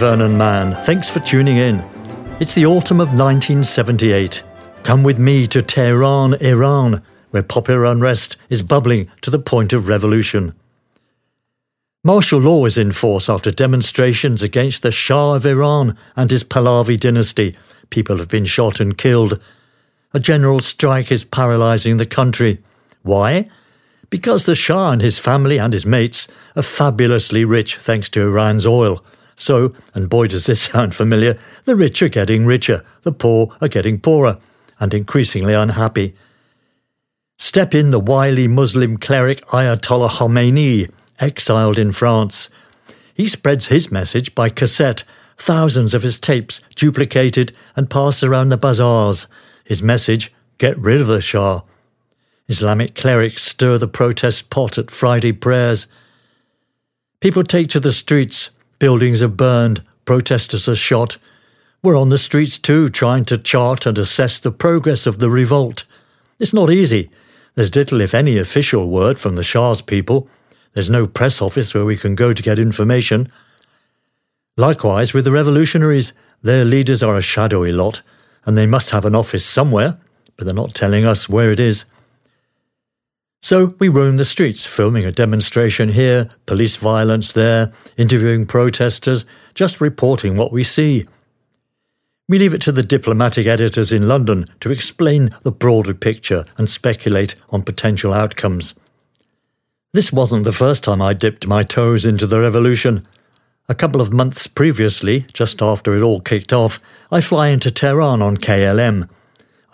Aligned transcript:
Vernon 0.00 0.38
Mann. 0.38 0.82
Thanks 0.84 1.10
for 1.10 1.20
tuning 1.20 1.58
in. 1.58 1.84
It's 2.40 2.54
the 2.54 2.64
autumn 2.64 3.02
of 3.02 3.08
1978. 3.08 4.42
Come 4.82 5.02
with 5.02 5.18
me 5.18 5.46
to 5.48 5.60
Tehran, 5.60 6.32
Iran, 6.40 7.02
where 7.32 7.42
popular 7.42 7.84
unrest 7.84 8.38
is 8.48 8.62
bubbling 8.62 9.10
to 9.20 9.28
the 9.28 9.38
point 9.38 9.74
of 9.74 9.88
revolution. 9.88 10.54
Martial 12.02 12.40
law 12.40 12.64
is 12.64 12.78
in 12.78 12.92
force 12.92 13.28
after 13.28 13.50
demonstrations 13.50 14.42
against 14.42 14.82
the 14.82 14.90
Shah 14.90 15.34
of 15.34 15.44
Iran 15.44 15.98
and 16.16 16.30
his 16.30 16.44
Pahlavi 16.44 16.98
dynasty. 16.98 17.54
People 17.90 18.16
have 18.16 18.28
been 18.28 18.46
shot 18.46 18.80
and 18.80 18.96
killed. 18.96 19.38
A 20.14 20.18
general 20.18 20.60
strike 20.60 21.12
is 21.12 21.26
paralysing 21.26 21.98
the 21.98 22.06
country. 22.06 22.60
Why? 23.02 23.50
Because 24.08 24.46
the 24.46 24.54
Shah 24.54 24.92
and 24.92 25.02
his 25.02 25.18
family 25.18 25.58
and 25.58 25.74
his 25.74 25.84
mates 25.84 26.26
are 26.56 26.62
fabulously 26.62 27.44
rich 27.44 27.76
thanks 27.76 28.08
to 28.08 28.22
Iran's 28.22 28.64
oil. 28.64 29.04
So, 29.40 29.74
and 29.94 30.10
boy 30.10 30.26
does 30.26 30.44
this 30.44 30.60
sound 30.70 30.94
familiar, 30.94 31.36
the 31.64 31.74
rich 31.74 32.02
are 32.02 32.10
getting 32.10 32.44
richer, 32.44 32.84
the 33.02 33.12
poor 33.12 33.56
are 33.60 33.68
getting 33.68 33.98
poorer, 33.98 34.38
and 34.78 34.92
increasingly 34.92 35.54
unhappy. 35.54 36.14
Step 37.38 37.74
in 37.74 37.90
the 37.90 37.98
wily 37.98 38.46
Muslim 38.46 38.98
cleric 38.98 39.40
Ayatollah 39.46 40.10
Khomeini, 40.10 40.90
exiled 41.18 41.78
in 41.78 41.92
France. 41.92 42.50
He 43.14 43.26
spreads 43.26 43.68
his 43.68 43.90
message 43.90 44.34
by 44.34 44.50
cassette, 44.50 45.04
thousands 45.38 45.94
of 45.94 46.02
his 46.02 46.18
tapes 46.18 46.60
duplicated 46.76 47.56
and 47.74 47.88
passed 47.88 48.22
around 48.22 48.50
the 48.50 48.58
bazaars. 48.58 49.26
His 49.64 49.82
message 49.82 50.34
get 50.58 50.76
rid 50.76 51.00
of 51.00 51.06
the 51.06 51.22
Shah. 51.22 51.62
Islamic 52.46 52.94
clerics 52.94 53.42
stir 53.42 53.78
the 53.78 53.88
protest 53.88 54.50
pot 54.50 54.76
at 54.76 54.90
Friday 54.90 55.32
prayers. 55.32 55.86
People 57.20 57.44
take 57.44 57.68
to 57.68 57.80
the 57.80 57.92
streets, 57.92 58.50
buildings 58.80 59.22
are 59.22 59.28
burned, 59.28 59.84
protesters 60.04 60.68
are 60.68 60.74
shot. 60.74 61.18
We're 61.82 61.96
on 61.96 62.08
the 62.08 62.18
streets 62.18 62.58
too, 62.58 62.88
trying 62.88 63.24
to 63.26 63.38
chart 63.38 63.86
and 63.86 63.96
assess 63.96 64.40
the 64.40 64.50
progress 64.50 65.06
of 65.06 65.20
the 65.20 65.30
revolt. 65.30 65.84
It's 66.40 66.52
not 66.52 66.70
easy. 66.70 67.10
There's 67.54 67.76
little, 67.76 68.00
if 68.00 68.14
any, 68.14 68.38
official 68.38 68.88
word 68.88 69.18
from 69.18 69.36
the 69.36 69.44
Shah's 69.44 69.82
people. 69.82 70.28
There's 70.72 70.90
no 70.90 71.06
press 71.06 71.40
office 71.40 71.74
where 71.74 71.84
we 71.84 71.96
can 71.96 72.14
go 72.14 72.32
to 72.32 72.42
get 72.42 72.58
information. 72.58 73.30
Likewise 74.56 75.14
with 75.14 75.24
the 75.24 75.30
revolutionaries, 75.30 76.12
their 76.42 76.64
leaders 76.64 77.02
are 77.02 77.16
a 77.16 77.22
shadowy 77.22 77.72
lot, 77.72 78.02
and 78.44 78.56
they 78.56 78.66
must 78.66 78.90
have 78.90 79.04
an 79.04 79.14
office 79.14 79.44
somewhere, 79.44 79.98
but 80.36 80.46
they're 80.46 80.54
not 80.54 80.74
telling 80.74 81.04
us 81.04 81.28
where 81.28 81.52
it 81.52 81.60
is. 81.60 81.84
So 83.42 83.74
we 83.78 83.88
roam 83.88 84.16
the 84.16 84.24
streets, 84.24 84.66
filming 84.66 85.04
a 85.04 85.12
demonstration 85.12 85.90
here, 85.90 86.28
police 86.46 86.76
violence 86.76 87.32
there, 87.32 87.72
interviewing 87.96 88.46
protesters, 88.46 89.24
just 89.54 89.80
reporting 89.80 90.36
what 90.36 90.52
we 90.52 90.62
see. 90.62 91.06
We 92.28 92.38
leave 92.38 92.54
it 92.54 92.60
to 92.62 92.72
the 92.72 92.84
diplomatic 92.84 93.46
editors 93.46 93.92
in 93.92 94.06
London 94.06 94.44
to 94.60 94.70
explain 94.70 95.30
the 95.42 95.50
broader 95.50 95.94
picture 95.94 96.44
and 96.58 96.70
speculate 96.70 97.34
on 97.48 97.62
potential 97.62 98.12
outcomes. 98.12 98.74
This 99.92 100.12
wasn't 100.12 100.44
the 100.44 100.52
first 100.52 100.84
time 100.84 101.02
I 101.02 101.14
dipped 101.14 101.48
my 101.48 101.64
toes 101.64 102.04
into 102.04 102.26
the 102.28 102.38
revolution. 102.38 103.02
A 103.68 103.74
couple 103.74 104.00
of 104.00 104.12
months 104.12 104.46
previously, 104.46 105.26
just 105.32 105.60
after 105.60 105.96
it 105.96 106.02
all 106.02 106.20
kicked 106.20 106.52
off, 106.52 106.78
I 107.10 107.20
fly 107.20 107.48
into 107.48 107.72
Tehran 107.72 108.22
on 108.22 108.36
KLM. 108.36 109.08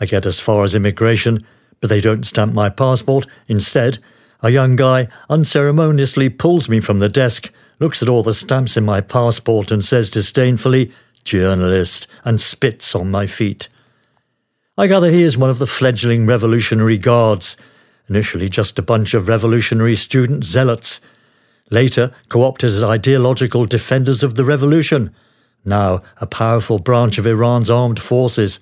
I 0.01 0.07
get 0.07 0.25
as 0.25 0.41
far 0.41 0.65
as 0.65 0.75
immigration, 0.75 1.45
but 1.81 1.91
they 1.91 2.01
don't 2.01 2.27
stamp 2.27 2.55
my 2.55 2.69
passport. 2.69 3.27
Instead, 3.49 3.99
a 4.43 4.51
young 4.51 4.77
guy 4.77 5.09
unceremoniously 5.29 6.29
pulls 6.29 6.69
me 6.69 6.81
from 6.81 6.99
the 6.99 7.09
desk, 7.09 7.53
looks 7.79 8.03
at 8.03 8.09
all 8.09 8.23
the 8.23 8.35
stamps 8.35 8.77
in 8.77 8.85
my 8.85 9.01
passport, 9.01 9.71
and 9.71 9.85
says 9.85 10.11
disdainfully, 10.11 10.93
Journalist, 11.25 12.07
and 12.25 12.41
spits 12.41 12.95
on 12.95 13.11
my 13.11 13.27
feet. 13.27 13.69
I 14.79 14.87
gather 14.87 15.11
he 15.11 15.23
is 15.23 15.39
one 15.39 15.51
of 15.51 15.59
the 15.59 15.67
fledgling 15.67 16.27
Revolutionary 16.27 16.99
Guards, 16.99 17.57
initially 18.09 18.49
just 18.49 18.79
a 18.79 18.83
bunch 18.83 19.15
of 19.15 19.27
revolutionary 19.27 19.97
student 19.97 20.45
zealots, 20.45 21.01
later 21.71 22.13
co 22.29 22.43
opted 22.43 22.71
as 22.71 22.83
ideological 22.83 23.65
defenders 23.65 24.23
of 24.23 24.35
the 24.35 24.45
revolution, 24.45 25.15
now 25.65 26.03
a 26.21 26.27
powerful 26.27 26.79
branch 26.79 27.19
of 27.19 27.27
Iran's 27.27 27.71
armed 27.71 28.01
forces 28.01 28.61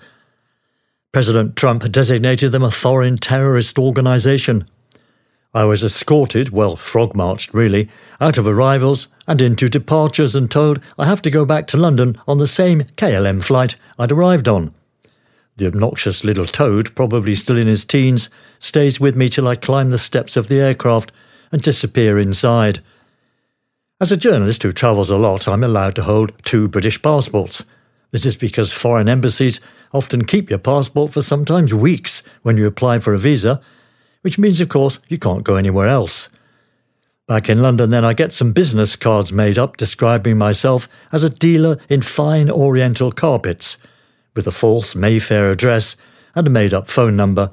President 1.14 1.54
Trump 1.54 1.88
designated 1.92 2.50
them 2.50 2.64
a 2.64 2.72
foreign 2.72 3.16
terrorist 3.16 3.78
organization. 3.78 4.66
I 5.54 5.62
was 5.62 5.84
escorted, 5.84 6.50
well, 6.50 6.74
frog 6.74 7.14
marched 7.14 7.54
really, 7.54 7.88
out 8.20 8.36
of 8.36 8.48
arrivals 8.48 9.06
and 9.28 9.40
into 9.40 9.68
departures 9.68 10.34
and 10.34 10.50
told 10.50 10.80
I 10.98 11.06
have 11.06 11.22
to 11.22 11.30
go 11.30 11.44
back 11.44 11.68
to 11.68 11.76
London 11.76 12.18
on 12.26 12.38
the 12.38 12.48
same 12.48 12.80
KLM 12.80 13.44
flight 13.44 13.76
I'd 13.96 14.10
arrived 14.10 14.48
on. 14.48 14.74
The 15.56 15.68
obnoxious 15.68 16.24
little 16.24 16.46
toad, 16.46 16.92
probably 16.96 17.36
still 17.36 17.58
in 17.58 17.68
his 17.68 17.84
teens, 17.84 18.28
stays 18.58 18.98
with 18.98 19.14
me 19.14 19.28
till 19.28 19.46
I 19.46 19.54
climb 19.54 19.90
the 19.90 19.98
steps 19.98 20.36
of 20.36 20.48
the 20.48 20.60
aircraft 20.60 21.12
and 21.52 21.62
disappear 21.62 22.18
inside. 22.18 22.80
As 24.00 24.10
a 24.10 24.16
journalist 24.16 24.64
who 24.64 24.72
travels 24.72 25.10
a 25.10 25.16
lot, 25.16 25.46
I'm 25.46 25.62
allowed 25.62 25.94
to 25.94 26.02
hold 26.02 26.32
two 26.42 26.66
British 26.66 27.00
passports. 27.00 27.64
This 28.10 28.26
is 28.26 28.34
because 28.34 28.72
foreign 28.72 29.08
embassies 29.08 29.60
often 29.94 30.24
keep 30.24 30.50
your 30.50 30.58
passport 30.58 31.12
for 31.12 31.22
sometimes 31.22 31.72
weeks 31.72 32.22
when 32.42 32.58
you 32.58 32.66
apply 32.66 32.98
for 32.98 33.14
a 33.14 33.18
visa, 33.18 33.62
which 34.20 34.38
means, 34.38 34.60
of 34.60 34.68
course, 34.68 34.98
you 35.08 35.16
can't 35.16 35.44
go 35.44 35.56
anywhere 35.56 35.86
else. 35.86 36.28
Back 37.26 37.48
in 37.48 37.62
London, 37.62 37.88
then, 37.88 38.04
I 38.04 38.12
get 38.12 38.32
some 38.32 38.52
business 38.52 38.96
cards 38.96 39.32
made 39.32 39.56
up 39.56 39.78
describing 39.78 40.36
myself 40.36 40.88
as 41.12 41.22
a 41.22 41.30
dealer 41.30 41.78
in 41.88 42.02
fine 42.02 42.50
oriental 42.50 43.12
carpets, 43.12 43.78
with 44.34 44.46
a 44.46 44.52
false 44.52 44.94
Mayfair 44.94 45.50
address 45.50 45.96
and 46.34 46.46
a 46.46 46.50
made 46.50 46.74
up 46.74 46.88
phone 46.88 47.16
number. 47.16 47.50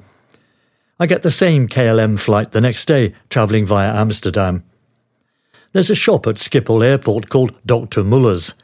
I 0.98 1.06
get 1.06 1.22
the 1.22 1.30
same 1.30 1.68
KLM 1.68 2.18
flight 2.18 2.50
the 2.50 2.60
next 2.60 2.86
day, 2.86 3.14
travelling 3.30 3.64
via 3.64 3.94
Amsterdam. 3.94 4.64
There's 5.72 5.90
a 5.90 5.94
shop 5.94 6.26
at 6.26 6.36
Schiphol 6.36 6.84
Airport 6.84 7.30
called 7.30 7.54
Dr. 7.64 8.04
Muller's, 8.04 8.54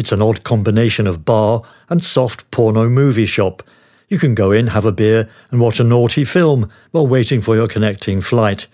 it's 0.00 0.12
an 0.12 0.22
odd 0.22 0.44
combination 0.44 1.06
of 1.06 1.26
bar 1.26 1.62
and 1.90 2.02
soft 2.02 2.50
porno 2.50 2.88
movie 2.88 3.26
shop. 3.26 3.62
You 4.08 4.18
can 4.18 4.34
go 4.34 4.50
in, 4.50 4.68
have 4.68 4.86
a 4.86 4.92
beer, 4.92 5.28
and 5.50 5.60
watch 5.60 5.78
a 5.78 5.84
naughty 5.84 6.24
film 6.24 6.70
while 6.90 7.06
waiting 7.06 7.42
for 7.42 7.54
your 7.54 7.68
connecting 7.68 8.22
flight. 8.22 8.66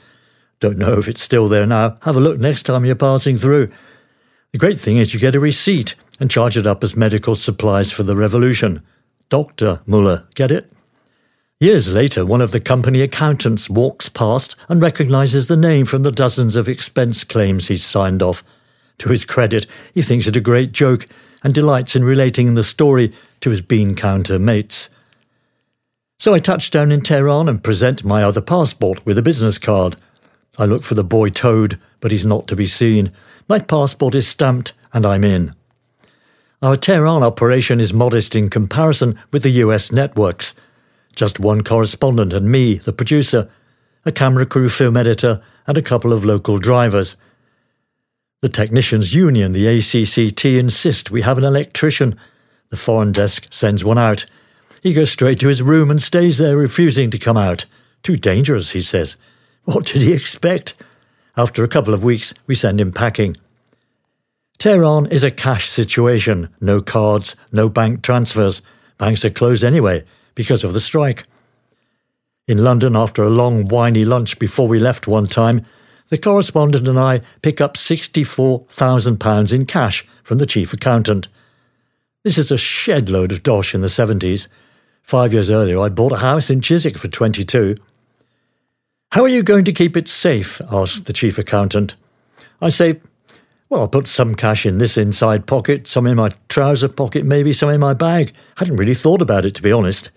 Don't 0.61 0.79
know 0.79 0.93
if 0.93 1.09
it's 1.09 1.21
still 1.21 1.49
there 1.49 1.67
now. 1.67 1.99
Have 2.03 2.17
a 2.17 2.21
look 2.21 2.39
next 2.39 2.63
time 2.63 2.85
you're 2.85 2.95
passing 2.95 3.39
through. 3.39 3.73
The 4.53 4.59
great 4.59 4.79
thing 4.79 4.99
is 4.99 5.13
you 5.13 5.19
get 5.19 5.35
a 5.35 5.41
receipt 5.41 5.97
and 6.21 6.31
charge 6.31 6.57
it 6.57 6.65
up 6.65 6.85
as 6.85 6.97
medical 6.97 7.35
supplies 7.35 7.91
for 7.91 8.05
the 8.05 8.15
revolution. 8.15 8.83
Dr. 9.29 9.81
Muller, 9.85 10.29
get 10.37 10.53
it? 10.53 10.73
Years 11.59 11.93
later, 11.93 12.25
one 12.25 12.41
of 12.41 12.53
the 12.53 12.61
company 12.61 13.01
accountants 13.01 13.69
walks 13.69 14.09
past 14.09 14.55
and 14.69 14.81
recognizes 14.81 15.49
the 15.49 15.57
name 15.57 15.87
from 15.87 16.05
the 16.05 16.13
dozens 16.13 16.55
of 16.55 16.69
expense 16.69 17.25
claims 17.25 17.67
he's 17.67 17.85
signed 17.85 18.23
off. 18.23 18.45
To 18.99 19.09
his 19.11 19.25
credit, 19.25 19.67
he 19.95 20.03
thinks 20.03 20.27
it 20.27 20.37
a 20.37 20.41
great 20.41 20.73
joke 20.73 21.09
and 21.43 21.55
delights 21.55 21.95
in 21.95 22.05
relating 22.05 22.55
the 22.55 22.65
story 22.65 23.12
to 23.41 23.51
his 23.51 23.61
bean 23.61 23.95
counter 23.95 24.39
mates. 24.39 24.89
So 26.19 26.33
I 26.33 26.39
touch 26.39 26.71
down 26.71 26.91
in 26.91 27.03
Tehran 27.03 27.49
and 27.49 27.62
present 27.62 28.05
my 28.05 28.23
other 28.23 28.41
passport 28.41 29.05
with 29.05 29.19
a 29.19 29.23
business 29.23 29.59
card. 29.59 29.97
I 30.59 30.65
look 30.65 30.83
for 30.83 30.95
the 30.95 31.05
boy 31.05 31.29
Toad, 31.29 31.79
but 32.01 32.11
he's 32.11 32.25
not 32.25 32.49
to 32.49 32.57
be 32.57 32.67
seen. 32.67 33.12
My 33.49 33.59
passport 33.59 34.15
is 34.15 34.27
stamped, 34.27 34.73
and 34.93 35.05
I'm 35.05 35.25
in. 35.25 35.53
Our 36.63 36.77
Tehran 36.77 37.23
operation 37.23 37.81
is 37.81 37.93
modest 37.93 38.34
in 38.34 38.48
comparison 38.48 39.19
with 39.31 39.43
the 39.43 39.51
US 39.51 39.93
networks. 39.93 40.54
Just 41.15 41.39
one 41.39 41.63
correspondent 41.63 42.33
and 42.33 42.51
me, 42.51 42.78
the 42.78 42.95
producer, 42.95 43.51
a 44.07 44.13
camera 44.13 44.47
crew 44.47 44.71
film 44.71 44.97
editor, 44.97 45.43
and 45.66 45.77
a 45.77 45.83
couple 45.83 46.15
of 46.15 46.25
local 46.25 46.59
drivers. 46.59 47.16
The 48.47 48.53
Technicians 48.53 49.13
Union, 49.13 49.51
the 49.51 49.65
ACCT, 49.65 50.57
insist 50.57 51.10
we 51.10 51.22
have 51.22 51.37
an 51.37 51.43
electrician. 51.43 52.16
The 52.69 52.77
foreign 52.77 53.10
desk 53.10 53.48
sends 53.51 53.84
one 53.84 53.98
out. 53.98 54.25
He 54.84 54.93
goes 54.93 55.10
straight 55.10 55.41
to 55.41 55.48
his 55.48 55.63
room 55.63 55.91
and 55.91 56.01
stays 56.01 56.39
there, 56.39 56.57
refusing 56.57 57.10
to 57.10 57.19
come 57.19 57.37
out. 57.37 57.65
Too 58.04 58.15
dangerous, 58.15 58.71
he 58.71 58.83
says. 58.83 59.16
What 59.65 59.87
did 59.87 60.03
he 60.03 60.13
expect? 60.13 60.75
After 61.37 61.65
a 61.65 61.69
couple 61.69 61.93
of 61.93 62.04
weeks, 62.04 62.34
we 62.47 62.54
send 62.54 62.81
him 62.81 62.93
packing. 62.93 63.37
Tehran 64.59 65.07
is 65.07 65.25
a 65.25 65.33
cash 65.33 65.69
situation. 65.69 66.48
No 66.60 66.81
cards, 66.81 67.34
no 67.51 67.69
bank 67.69 68.03
transfers. 68.03 68.63
Banks 68.97 69.25
are 69.25 69.31
closed 69.31 69.65
anyway 69.65 70.04
because 70.37 70.63
of 70.63 70.72
the 70.72 70.78
strike. 70.78 71.27
In 72.47 72.59
London, 72.59 72.95
after 72.95 73.25
a 73.25 73.28
long, 73.28 73.66
whiny 73.66 74.04
lunch 74.04 74.39
before 74.39 74.69
we 74.69 74.78
left 74.78 75.09
one 75.09 75.27
time, 75.27 75.66
the 76.09 76.19
correspondent 76.19 76.87
and 76.87 76.99
I 76.99 77.21
pick 77.43 77.61
up 77.61 77.75
£64,000 77.75 79.53
in 79.53 79.67
cash 79.67 80.07
from 80.23 80.39
the 80.39 80.47
chief 80.47 80.73
accountant. 80.73 81.29
This 82.25 82.39
is 82.39 82.51
a 82.51 82.59
shed 82.59 83.09
load 83.09 83.33
of 83.33 83.43
dosh 83.43 83.75
in 83.75 83.81
the 83.81 83.89
70s. 83.89 84.49
Five 85.03 85.33
years 85.33 85.51
earlier, 85.51 85.81
I 85.81 85.89
bought 85.89 86.13
a 86.13 86.17
house 86.19 86.51
in 86.51 86.61
Chiswick 86.61 86.99
for 86.99 87.09
22. 87.09 87.77
How 89.13 89.23
are 89.23 89.29
you 89.29 89.43
going 89.43 89.65
to 89.65 89.73
keep 89.73 89.97
it 89.97 90.09
safe? 90.09 90.61
asked 90.71 91.07
the 91.07 91.13
chief 91.13 91.39
accountant. 91.39 91.95
I 92.61 92.71
say, 92.71 93.01
Well, 93.69 93.83
I'll 93.83 93.89
put 93.89 94.09
some 94.09 94.35
cash 94.35 94.67
in 94.67 94.79
this 94.79 94.97
inside 94.97 95.47
pocket, 95.47 95.87
some 95.87 96.07
in 96.07 96.17
my 96.17 96.31
trouser 96.49 96.89
pocket, 96.89 97.25
maybe 97.25 97.53
some 97.53 97.71
in 97.71 97.81
my 97.81 97.95
bag. 97.95 98.33
I 98.57 98.61
hadn't 98.61 98.77
really 98.77 98.95
thought 98.95 99.23
about 99.23 99.45
it, 99.45 99.55
to 99.55 99.63
be 99.63 99.73
honest. 99.73 100.11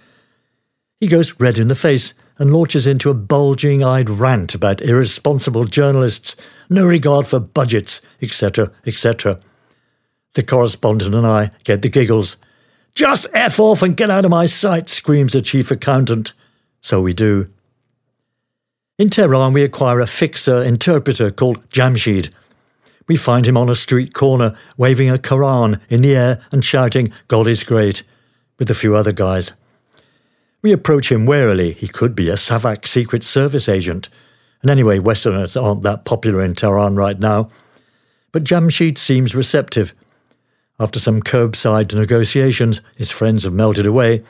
He 0.99 1.07
goes 1.07 1.39
red 1.39 1.57
in 1.57 1.67
the 1.67 1.75
face 1.75 2.13
and 2.39 2.51
launches 2.51 2.87
into 2.87 3.09
a 3.09 3.13
bulging 3.13 3.83
eyed 3.83 4.09
rant 4.09 4.55
about 4.55 4.81
irresponsible 4.81 5.65
journalists, 5.65 6.35
no 6.69 6.85
regard 6.85 7.27
for 7.27 7.39
budgets, 7.39 8.01
etc., 8.21 8.71
etc. 8.87 9.39
The 10.33 10.43
correspondent 10.43 11.13
and 11.13 11.27
I 11.27 11.51
get 11.65 11.81
the 11.81 11.89
giggles. 11.89 12.37
Just 12.95 13.27
F 13.33 13.59
off 13.59 13.81
and 13.81 13.95
get 13.95 14.09
out 14.09 14.25
of 14.25 14.31
my 14.31 14.45
sight, 14.45 14.89
screams 14.89 15.33
the 15.33 15.41
chief 15.41 15.69
accountant. 15.69 16.33
So 16.81 17.01
we 17.01 17.13
do. 17.13 17.49
In 18.97 19.09
Tehran, 19.09 19.53
we 19.53 19.63
acquire 19.63 19.99
a 19.99 20.07
fixer 20.07 20.63
interpreter 20.63 21.31
called 21.31 21.69
Jamshid. 21.69 22.29
We 23.07 23.15
find 23.15 23.47
him 23.47 23.57
on 23.57 23.69
a 23.69 23.75
street 23.75 24.13
corner, 24.13 24.55
waving 24.77 25.09
a 25.09 25.17
Koran 25.17 25.81
in 25.89 26.01
the 26.01 26.15
air 26.15 26.41
and 26.51 26.63
shouting, 26.63 27.11
God 27.27 27.47
is 27.47 27.63
great, 27.63 28.03
with 28.59 28.69
a 28.69 28.75
few 28.75 28.95
other 28.95 29.11
guys. 29.11 29.53
We 30.61 30.73
approach 30.73 31.11
him 31.11 31.25
warily. 31.25 31.71
He 31.71 31.87
could 31.87 32.15
be 32.15 32.29
a 32.29 32.33
Savak 32.33 32.85
Secret 32.85 33.23
Service 33.23 33.69
agent. 33.69 34.09
And 34.61 34.69
anyway, 34.69 34.99
Westerners 34.99 35.55
aren't 35.55 35.83
that 35.83 36.03
popular 36.03 36.41
in 36.43 36.53
Tehran 36.53 36.95
right 36.95 37.17
now. 37.17 37.49
But 38.31 38.43
Jamshid 38.43 38.97
seems 38.97 39.33
receptive. 39.33 39.93
After 40.77 40.99
some 40.99 41.21
curbside 41.21 41.93
negotiations, 41.93 42.81
his 42.97 43.09
friends 43.09 43.43
have 43.43 43.53
melted 43.53 43.85
away. 43.85 44.23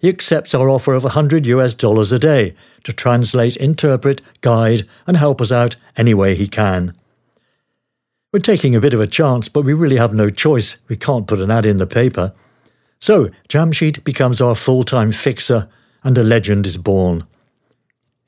He 0.00 0.08
accepts 0.08 0.54
our 0.54 0.70
offer 0.70 0.94
of 0.94 1.04
100 1.04 1.46
US 1.46 1.74
dollars 1.74 2.12
a 2.12 2.18
day 2.18 2.54
to 2.84 2.92
translate, 2.92 3.56
interpret, 3.56 4.22
guide, 4.40 4.86
and 5.06 5.16
help 5.16 5.40
us 5.40 5.52
out 5.52 5.76
any 5.96 6.14
way 6.14 6.34
he 6.34 6.48
can. 6.48 6.94
We're 8.32 8.40
taking 8.40 8.74
a 8.74 8.80
bit 8.80 8.94
of 8.94 9.00
a 9.00 9.06
chance, 9.06 9.48
but 9.48 9.64
we 9.64 9.74
really 9.74 9.96
have 9.96 10.12
no 10.12 10.28
choice. 10.28 10.76
We 10.88 10.96
can't 10.96 11.26
put 11.26 11.40
an 11.40 11.50
ad 11.50 11.66
in 11.66 11.76
the 11.76 11.86
paper. 11.86 12.32
So, 13.04 13.28
Jamshid 13.50 14.02
becomes 14.02 14.40
our 14.40 14.54
full 14.54 14.82
time 14.82 15.12
fixer, 15.12 15.68
and 16.02 16.16
a 16.16 16.22
legend 16.22 16.66
is 16.66 16.78
born. 16.78 17.26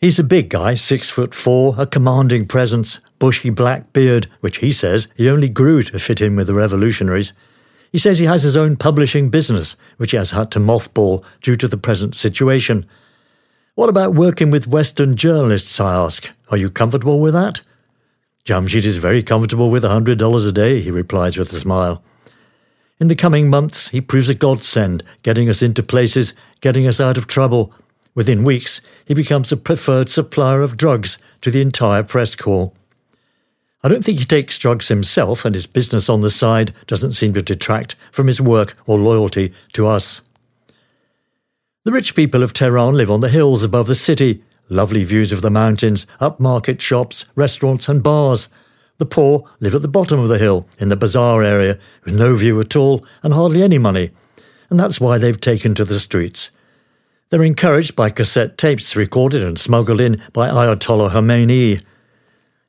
He's 0.02 0.18
a 0.18 0.22
big 0.22 0.50
guy, 0.50 0.74
six 0.74 1.08
foot 1.08 1.32
four, 1.32 1.74
a 1.78 1.86
commanding 1.86 2.46
presence, 2.46 3.00
bushy 3.18 3.48
black 3.48 3.94
beard, 3.94 4.26
which 4.40 4.58
he 4.58 4.70
says 4.72 5.08
he 5.16 5.30
only 5.30 5.48
grew 5.48 5.82
to 5.84 5.98
fit 5.98 6.20
in 6.20 6.36
with 6.36 6.48
the 6.48 6.52
revolutionaries. 6.52 7.32
He 7.90 7.96
says 7.96 8.18
he 8.18 8.26
has 8.26 8.42
his 8.42 8.54
own 8.54 8.76
publishing 8.76 9.30
business, 9.30 9.76
which 9.96 10.10
he 10.10 10.18
has 10.18 10.32
had 10.32 10.50
to 10.50 10.58
mothball 10.58 11.24
due 11.40 11.56
to 11.56 11.68
the 11.68 11.78
present 11.78 12.14
situation. 12.14 12.84
What 13.76 13.88
about 13.88 14.14
working 14.14 14.50
with 14.50 14.68
Western 14.68 15.16
journalists, 15.16 15.80
I 15.80 15.94
ask. 15.94 16.30
Are 16.50 16.58
you 16.58 16.68
comfortable 16.68 17.20
with 17.20 17.32
that? 17.32 17.62
Jamshid 18.44 18.84
is 18.84 18.98
very 18.98 19.22
comfortable 19.22 19.70
with 19.70 19.86
a 19.86 19.88
$100 19.88 20.46
a 20.46 20.52
day, 20.52 20.82
he 20.82 20.90
replies 20.90 21.38
with 21.38 21.50
a 21.54 21.60
smile. 21.60 22.02
In 22.98 23.08
the 23.08 23.14
coming 23.14 23.50
months, 23.50 23.88
he 23.88 24.00
proves 24.00 24.30
a 24.30 24.34
godsend, 24.34 25.02
getting 25.22 25.50
us 25.50 25.60
into 25.60 25.82
places, 25.82 26.32
getting 26.62 26.86
us 26.86 27.00
out 27.00 27.18
of 27.18 27.26
trouble. 27.26 27.72
Within 28.14 28.42
weeks, 28.42 28.80
he 29.04 29.12
becomes 29.12 29.52
a 29.52 29.56
preferred 29.56 30.08
supplier 30.08 30.62
of 30.62 30.78
drugs 30.78 31.18
to 31.42 31.50
the 31.50 31.60
entire 31.60 32.02
press 32.02 32.34
corps. 32.34 32.72
I 33.82 33.88
don't 33.88 34.02
think 34.02 34.18
he 34.18 34.24
takes 34.24 34.58
drugs 34.58 34.88
himself, 34.88 35.44
and 35.44 35.54
his 35.54 35.66
business 35.66 36.08
on 36.08 36.22
the 36.22 36.30
side 36.30 36.72
doesn't 36.86 37.12
seem 37.12 37.34
to 37.34 37.42
detract 37.42 37.96
from 38.10 38.28
his 38.28 38.40
work 38.40 38.72
or 38.86 38.98
loyalty 38.98 39.52
to 39.74 39.86
us. 39.86 40.22
The 41.84 41.92
rich 41.92 42.16
people 42.16 42.42
of 42.42 42.54
Tehran 42.54 42.94
live 42.94 43.10
on 43.10 43.20
the 43.20 43.28
hills 43.28 43.62
above 43.62 43.86
the 43.86 43.94
city, 43.94 44.42
lovely 44.70 45.04
views 45.04 45.30
of 45.30 45.42
the 45.42 45.50
mountains, 45.50 46.06
upmarket 46.20 46.80
shops, 46.80 47.26
restaurants, 47.36 47.88
and 47.88 48.02
bars. 48.02 48.48
The 48.98 49.06
poor 49.06 49.48
live 49.60 49.74
at 49.74 49.82
the 49.82 49.88
bottom 49.88 50.18
of 50.20 50.28
the 50.28 50.38
hill, 50.38 50.66
in 50.78 50.88
the 50.88 50.96
bazaar 50.96 51.42
area, 51.42 51.78
with 52.04 52.16
no 52.16 52.34
view 52.34 52.58
at 52.60 52.76
all 52.76 53.04
and 53.22 53.34
hardly 53.34 53.62
any 53.62 53.78
money, 53.78 54.10
and 54.70 54.80
that's 54.80 55.00
why 55.00 55.18
they've 55.18 55.40
taken 55.40 55.74
to 55.74 55.84
the 55.84 56.00
streets. 56.00 56.50
They're 57.28 57.42
encouraged 57.42 57.96
by 57.96 58.10
cassette 58.10 58.56
tapes 58.56 58.96
recorded 58.96 59.42
and 59.42 59.58
smuggled 59.58 60.00
in 60.00 60.22
by 60.32 60.48
Ayatollah 60.48 61.10
Khomeini. 61.10 61.82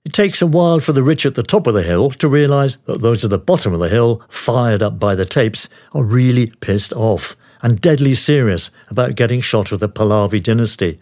It 0.03 0.13
takes 0.13 0.41
a 0.41 0.47
while 0.47 0.79
for 0.79 0.93
the 0.93 1.03
rich 1.03 1.25
at 1.25 1.35
the 1.35 1.43
top 1.43 1.67
of 1.67 1.73
the 1.73 1.83
hill 1.83 2.09
to 2.11 2.27
realise 2.27 2.75
that 2.87 3.01
those 3.01 3.23
at 3.23 3.29
the 3.29 3.37
bottom 3.37 3.73
of 3.73 3.79
the 3.79 3.89
hill, 3.89 4.21
fired 4.29 4.81
up 4.81 4.99
by 4.99 5.15
the 5.15 5.25
tapes, 5.25 5.69
are 5.93 6.03
really 6.03 6.47
pissed 6.47 6.91
off 6.93 7.35
and 7.61 7.79
deadly 7.79 8.15
serious 8.15 8.71
about 8.89 9.15
getting 9.15 9.41
shot 9.41 9.71
of 9.71 9.79
the 9.79 9.89
Pahlavi 9.89 10.41
dynasty. 10.41 10.99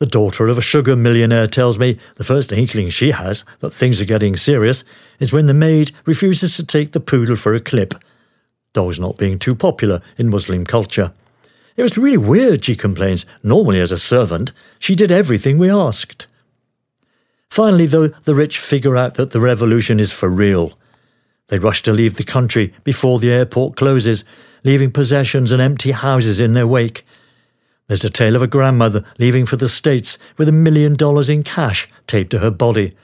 The 0.00 0.06
daughter 0.06 0.48
of 0.48 0.56
a 0.56 0.62
sugar 0.62 0.96
millionaire 0.96 1.46
tells 1.46 1.78
me 1.78 1.98
the 2.16 2.24
first 2.24 2.52
inkling 2.52 2.88
she 2.88 3.10
has 3.10 3.44
that 3.58 3.74
things 3.74 4.00
are 4.00 4.06
getting 4.06 4.34
serious 4.34 4.82
is 5.18 5.30
when 5.30 5.44
the 5.44 5.52
maid 5.52 5.90
refuses 6.06 6.56
to 6.56 6.64
take 6.64 6.92
the 6.92 7.00
poodle 7.00 7.36
for 7.36 7.52
a 7.52 7.60
clip. 7.60 7.94
Dogs 8.72 8.98
not 8.98 9.18
being 9.18 9.38
too 9.38 9.54
popular 9.54 10.00
in 10.16 10.30
Muslim 10.30 10.64
culture. 10.64 11.12
It 11.76 11.82
was 11.82 11.98
really 11.98 12.16
weird, 12.16 12.64
she 12.64 12.76
complains. 12.76 13.26
Normally, 13.42 13.78
as 13.78 13.92
a 13.92 13.98
servant, 13.98 14.52
she 14.78 14.94
did 14.94 15.12
everything 15.12 15.58
we 15.58 15.70
asked. 15.70 16.26
Finally, 17.50 17.86
though, 17.86 18.08
the 18.08 18.34
rich 18.34 18.58
figure 18.58 18.96
out 18.96 19.16
that 19.16 19.32
the 19.32 19.40
revolution 19.40 20.00
is 20.00 20.12
for 20.12 20.30
real. 20.30 20.78
They 21.48 21.58
rush 21.58 21.82
to 21.82 21.92
leave 21.92 22.16
the 22.16 22.24
country 22.24 22.72
before 22.84 23.18
the 23.18 23.30
airport 23.30 23.76
closes, 23.76 24.24
leaving 24.64 24.92
possessions 24.92 25.52
and 25.52 25.60
empty 25.60 25.90
houses 25.90 26.40
in 26.40 26.54
their 26.54 26.66
wake. 26.66 27.04
There's 27.90 28.04
a 28.04 28.08
tale 28.08 28.36
of 28.36 28.42
a 28.42 28.46
grandmother 28.46 29.02
leaving 29.18 29.46
for 29.46 29.56
the 29.56 29.68
States 29.68 30.16
with 30.36 30.48
a 30.48 30.52
million 30.52 30.94
dollars 30.94 31.28
in 31.28 31.42
cash 31.42 31.88
taped 32.06 32.30
to 32.30 32.38
her 32.38 32.52
body. 32.52 32.94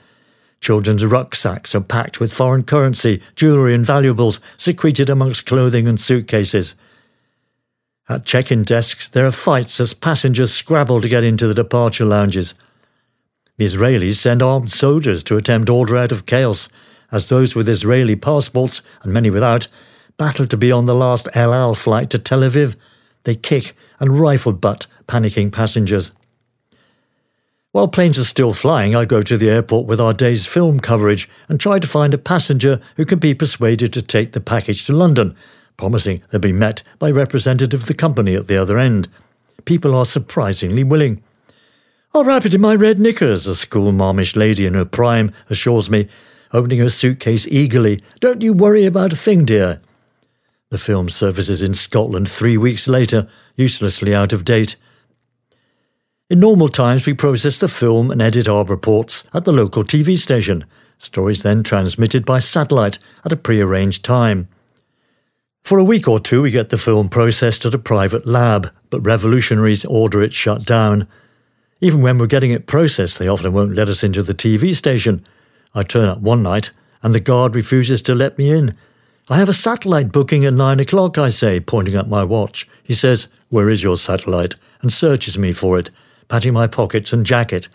Children's 0.61 1.03
rucksacks 1.03 1.75
are 1.75 1.81
packed 1.81 2.21
with 2.21 2.31
foreign 2.31 2.63
currency, 2.63 3.21
jewellery, 3.35 3.75
and 3.75 3.85
valuables 3.85 4.39
secreted 4.55 5.09
amongst 5.09 5.45
clothing 5.45 5.89
and 5.89 5.99
suitcases. 5.99 6.73
At 8.07 8.23
check 8.23 8.49
in 8.49 8.63
desks, 8.63 9.09
there 9.09 9.25
are 9.25 9.31
fights 9.31 9.81
as 9.81 9.93
passengers 9.93 10.53
scrabble 10.53 11.01
to 11.01 11.09
get 11.09 11.25
into 11.25 11.47
the 11.47 11.53
departure 11.53 12.05
lounges. 12.05 12.53
The 13.57 13.65
Israelis 13.65 14.15
send 14.15 14.41
armed 14.41 14.71
soldiers 14.71 15.21
to 15.25 15.35
attempt 15.35 15.69
order 15.69 15.97
out 15.97 16.13
of 16.13 16.25
chaos, 16.25 16.69
as 17.11 17.27
those 17.27 17.55
with 17.55 17.67
Israeli 17.67 18.15
passports, 18.15 18.81
and 19.03 19.11
many 19.11 19.29
without, 19.29 19.67
battle 20.15 20.47
to 20.47 20.55
be 20.55 20.71
on 20.71 20.85
the 20.85 20.95
last 20.95 21.27
El 21.33 21.53
Al 21.53 21.75
flight 21.75 22.09
to 22.11 22.19
Tel 22.19 22.39
Aviv. 22.39 22.77
They 23.27 23.35
kick 23.35 23.75
and 23.99 24.17
rifle 24.17 24.53
butt 24.53 24.87
panicking 25.05 25.51
passengers. 25.51 26.13
While 27.73 27.89
planes 27.89 28.17
are 28.17 28.23
still 28.23 28.53
flying, 28.53 28.95
I 28.95 29.03
go 29.03 29.21
to 29.21 29.37
the 29.37 29.49
airport 29.49 29.85
with 29.85 29.99
our 29.99 30.13
day's 30.13 30.47
film 30.47 30.79
coverage 30.79 31.29
and 31.49 31.59
try 31.59 31.77
to 31.79 31.87
find 31.89 32.13
a 32.13 32.17
passenger 32.17 32.79
who 32.95 33.03
can 33.03 33.19
be 33.19 33.33
persuaded 33.33 33.91
to 33.91 34.01
take 34.01 34.31
the 34.31 34.39
package 34.39 34.85
to 34.85 34.95
London, 34.95 35.35
promising 35.75 36.23
they'll 36.31 36.39
be 36.39 36.53
met 36.53 36.83
by 36.99 37.09
a 37.09 37.13
representative 37.13 37.81
of 37.81 37.87
the 37.87 37.93
company 37.93 38.33
at 38.33 38.47
the 38.47 38.55
other 38.55 38.77
end. 38.77 39.09
People 39.65 39.93
are 39.93 40.05
surprisingly 40.05 40.85
willing. 40.85 41.21
I'll 42.13 42.23
wrap 42.23 42.45
it 42.45 42.53
in 42.53 42.61
my 42.61 42.75
red 42.75 42.97
knickers, 42.97 43.45
a 43.45 43.57
schoolmarmish 43.57 44.37
lady 44.37 44.65
in 44.65 44.73
her 44.73 44.85
prime 44.85 45.33
assures 45.49 45.89
me, 45.89 46.07
opening 46.53 46.79
her 46.79 46.89
suitcase 46.89 47.45
eagerly. 47.49 48.01
Don't 48.21 48.41
you 48.41 48.53
worry 48.53 48.85
about 48.85 49.11
a 49.11 49.17
thing, 49.17 49.43
dear. 49.43 49.81
The 50.69 50.77
film 50.77 51.09
surfaces 51.09 51.61
in 51.61 51.73
Scotland 51.73 52.29
three 52.29 52.57
weeks 52.57 52.89
later, 52.89 53.27
uselessly 53.55 54.13
out 54.13 54.33
of 54.33 54.43
date. 54.43 54.75
In 56.29 56.41
normal 56.41 56.67
times, 56.67 57.05
we 57.05 57.13
process 57.13 57.57
the 57.57 57.69
film 57.69 58.11
and 58.11 58.21
edit 58.21 58.49
our 58.49 58.65
reports 58.65 59.23
at 59.33 59.45
the 59.45 59.53
local 59.53 59.85
TV 59.85 60.17
station. 60.17 60.65
Stories 60.99 61.41
then 61.41 61.63
transmitted 61.63 62.25
by 62.25 62.39
satellite 62.39 62.99
at 63.23 63.31
a 63.31 63.37
pre-arranged 63.37 64.03
time. 64.03 64.49
For 65.63 65.79
a 65.79 65.85
week 65.85 66.05
or 66.07 66.19
two, 66.19 66.41
we 66.41 66.51
get 66.51 66.69
the 66.69 66.77
film 66.77 67.07
processed 67.07 67.65
at 67.65 67.73
a 67.73 67.79
private 67.79 68.25
lab, 68.25 68.71
but 68.89 69.05
revolutionaries 69.05 69.85
order 69.85 70.21
it 70.21 70.33
shut 70.33 70.65
down. 70.65 71.07
Even 71.79 72.01
when 72.01 72.17
we're 72.17 72.27
getting 72.27 72.51
it 72.51 72.67
processed, 72.67 73.19
they 73.19 73.27
often 73.29 73.53
won't 73.53 73.75
let 73.75 73.87
us 73.87 74.03
into 74.03 74.21
the 74.21 74.33
TV 74.33 74.75
station. 74.75 75.23
I 75.73 75.83
turn 75.83 76.09
up 76.09 76.19
one 76.19 76.43
night, 76.43 76.71
and 77.01 77.15
the 77.15 77.21
guard 77.21 77.55
refuses 77.55 78.01
to 78.01 78.15
let 78.15 78.37
me 78.37 78.49
in. 78.49 78.75
I 79.29 79.37
have 79.37 79.49
a 79.49 79.53
satellite 79.53 80.13
booking 80.13 80.45
at 80.45 80.53
nine 80.53 80.79
o'clock, 80.79 81.17
I 81.17 81.29
say, 81.29 81.59
pointing 81.59 81.95
at 81.95 82.07
my 82.07 82.23
watch. 82.23 82.65
He 82.81 82.93
says, 82.93 83.27
Where 83.49 83.69
is 83.69 83.83
your 83.83 83.97
satellite? 83.97 84.55
and 84.81 84.93
searches 84.93 85.37
me 85.37 85.51
for 85.51 85.79
it, 85.79 85.89
patting 86.27 86.53
my 86.53 86.67
pockets 86.67 87.11
and 87.11 87.25
jacket. 87.25 87.67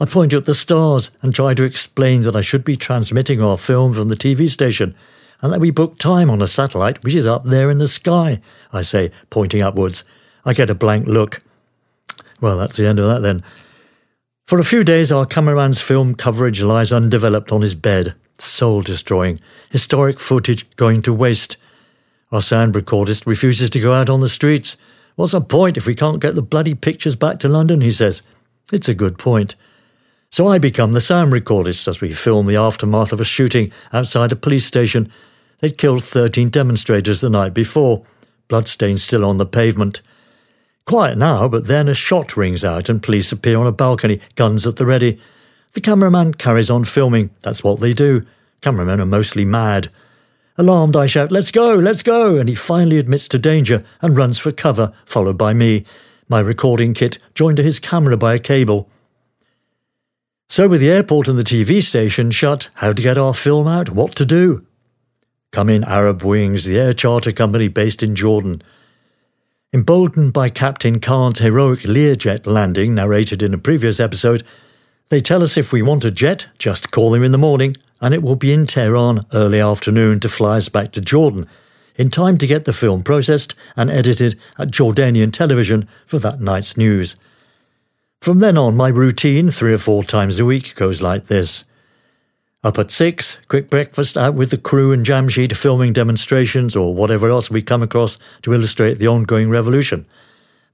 I 0.00 0.06
point 0.06 0.32
at 0.32 0.46
the 0.46 0.54
stars 0.54 1.10
and 1.22 1.34
try 1.34 1.54
to 1.54 1.62
explain 1.62 2.22
that 2.22 2.34
I 2.34 2.40
should 2.40 2.64
be 2.64 2.76
transmitting 2.76 3.42
our 3.42 3.56
film 3.56 3.94
from 3.94 4.08
the 4.08 4.16
TV 4.16 4.48
station 4.50 4.94
and 5.40 5.52
that 5.52 5.60
we 5.60 5.70
booked 5.70 6.00
time 6.00 6.30
on 6.30 6.42
a 6.42 6.48
satellite 6.48 7.04
which 7.04 7.14
is 7.14 7.26
up 7.26 7.44
there 7.44 7.70
in 7.70 7.78
the 7.78 7.88
sky, 7.88 8.40
I 8.72 8.82
say, 8.82 9.12
pointing 9.30 9.62
upwards. 9.62 10.02
I 10.44 10.54
get 10.54 10.70
a 10.70 10.74
blank 10.74 11.06
look. 11.06 11.42
Well, 12.40 12.56
that's 12.56 12.76
the 12.76 12.86
end 12.86 12.98
of 12.98 13.06
that 13.06 13.20
then. 13.20 13.44
For 14.46 14.58
a 14.58 14.64
few 14.64 14.82
days, 14.82 15.12
our 15.12 15.26
cameraman's 15.26 15.80
film 15.80 16.14
coverage 16.14 16.62
lies 16.62 16.90
undeveloped 16.90 17.52
on 17.52 17.62
his 17.62 17.74
bed 17.74 18.14
soul 18.44 18.82
destroying, 18.82 19.40
historic 19.70 20.20
footage 20.20 20.68
going 20.76 21.02
to 21.02 21.12
waste. 21.12 21.56
Our 22.30 22.40
sound 22.40 22.74
recordist 22.74 23.26
refuses 23.26 23.70
to 23.70 23.80
go 23.80 23.92
out 23.92 24.10
on 24.10 24.20
the 24.20 24.28
streets. 24.28 24.76
What's 25.16 25.32
the 25.32 25.40
point 25.40 25.76
if 25.76 25.86
we 25.86 25.94
can't 25.94 26.20
get 26.20 26.34
the 26.34 26.42
bloody 26.42 26.74
pictures 26.74 27.16
back 27.16 27.38
to 27.40 27.48
London, 27.48 27.80
he 27.80 27.92
says. 27.92 28.22
It's 28.72 28.88
a 28.88 28.94
good 28.94 29.18
point. 29.18 29.54
So 30.30 30.48
I 30.48 30.58
become 30.58 30.92
the 30.92 31.00
sound 31.00 31.32
recordist 31.32 31.86
as 31.86 32.00
we 32.00 32.12
film 32.12 32.46
the 32.46 32.56
aftermath 32.56 33.12
of 33.12 33.20
a 33.20 33.24
shooting 33.24 33.70
outside 33.92 34.32
a 34.32 34.36
police 34.36 34.66
station. 34.66 35.12
They'd 35.60 35.78
killed 35.78 36.02
13 36.02 36.48
demonstrators 36.50 37.20
the 37.20 37.30
night 37.30 37.54
before, 37.54 38.02
bloodstains 38.48 39.04
still 39.04 39.24
on 39.24 39.38
the 39.38 39.46
pavement. 39.46 40.00
Quiet 40.86 41.16
now, 41.16 41.46
but 41.46 41.68
then 41.68 41.88
a 41.88 41.94
shot 41.94 42.36
rings 42.36 42.64
out 42.64 42.88
and 42.88 43.02
police 43.02 43.30
appear 43.32 43.58
on 43.58 43.66
a 43.66 43.72
balcony, 43.72 44.20
guns 44.34 44.66
at 44.66 44.76
the 44.76 44.84
ready. 44.84 45.20
The 45.72 45.80
cameraman 45.80 46.34
carries 46.34 46.68
on 46.68 46.84
filming. 46.84 47.30
That's 47.42 47.62
what 47.62 47.80
they 47.80 47.92
do. 47.92 48.22
Cameramen 48.64 48.98
are 48.98 49.04
mostly 49.04 49.44
mad. 49.44 49.90
Alarmed, 50.56 50.96
I 50.96 51.04
shout, 51.04 51.30
Let's 51.30 51.50
go, 51.50 51.74
let's 51.74 52.00
go! 52.00 52.38
And 52.38 52.48
he 52.48 52.54
finally 52.54 52.96
admits 52.96 53.28
to 53.28 53.38
danger 53.38 53.84
and 54.00 54.16
runs 54.16 54.38
for 54.38 54.52
cover, 54.52 54.90
followed 55.04 55.36
by 55.36 55.52
me, 55.52 55.84
my 56.30 56.40
recording 56.40 56.94
kit 56.94 57.18
joined 57.34 57.58
to 57.58 57.62
his 57.62 57.78
camera 57.78 58.16
by 58.16 58.32
a 58.32 58.38
cable. 58.38 58.88
So, 60.48 60.66
with 60.66 60.80
the 60.80 60.90
airport 60.90 61.28
and 61.28 61.38
the 61.38 61.44
TV 61.44 61.82
station 61.82 62.30
shut, 62.30 62.70
how 62.76 62.94
to 62.94 63.02
get 63.02 63.18
our 63.18 63.34
film 63.34 63.68
out, 63.68 63.90
what 63.90 64.14
to 64.14 64.24
do? 64.24 64.66
Come 65.52 65.68
in 65.68 65.84
Arab 65.84 66.22
Wings, 66.22 66.64
the 66.64 66.78
air 66.78 66.94
charter 66.94 67.32
company 67.32 67.68
based 67.68 68.02
in 68.02 68.14
Jordan. 68.14 68.62
Emboldened 69.74 70.32
by 70.32 70.48
Captain 70.48 71.00
Khan's 71.00 71.40
heroic 71.40 71.80
Learjet 71.80 72.46
landing, 72.46 72.94
narrated 72.94 73.42
in 73.42 73.52
a 73.52 73.58
previous 73.58 74.00
episode, 74.00 74.42
they 75.08 75.20
tell 75.20 75.42
us 75.42 75.56
if 75.56 75.72
we 75.72 75.82
want 75.82 76.04
a 76.04 76.10
jet, 76.10 76.48
just 76.58 76.90
call 76.90 77.14
him 77.14 77.22
in 77.22 77.32
the 77.32 77.38
morning, 77.38 77.76
and 78.00 78.14
it 78.14 78.22
will 78.22 78.36
be 78.36 78.52
in 78.52 78.66
Tehran 78.66 79.20
early 79.32 79.60
afternoon 79.60 80.20
to 80.20 80.28
fly 80.28 80.56
us 80.56 80.68
back 80.68 80.92
to 80.92 81.00
Jordan, 81.00 81.46
in 81.96 82.10
time 82.10 82.38
to 82.38 82.46
get 82.46 82.64
the 82.64 82.72
film 82.72 83.02
processed 83.02 83.54
and 83.76 83.90
edited 83.90 84.38
at 84.58 84.70
Jordanian 84.70 85.32
television 85.32 85.88
for 86.06 86.18
that 86.18 86.40
night's 86.40 86.76
news. 86.76 87.16
From 88.20 88.38
then 88.40 88.56
on, 88.56 88.74
my 88.76 88.88
routine, 88.88 89.50
three 89.50 89.74
or 89.74 89.78
four 89.78 90.02
times 90.02 90.38
a 90.38 90.44
week, 90.44 90.74
goes 90.74 91.02
like 91.02 91.26
this. 91.26 91.64
Up 92.64 92.78
at 92.78 92.90
six, 92.90 93.38
quick 93.48 93.68
breakfast, 93.68 94.16
out 94.16 94.34
with 94.34 94.48
the 94.48 94.56
crew 94.56 94.90
and 94.90 95.04
Jamshid 95.04 95.54
filming 95.54 95.92
demonstrations 95.92 96.74
or 96.74 96.94
whatever 96.94 97.28
else 97.28 97.50
we 97.50 97.60
come 97.60 97.82
across 97.82 98.16
to 98.40 98.54
illustrate 98.54 98.98
the 98.98 99.06
ongoing 99.06 99.50
revolution. 99.50 100.06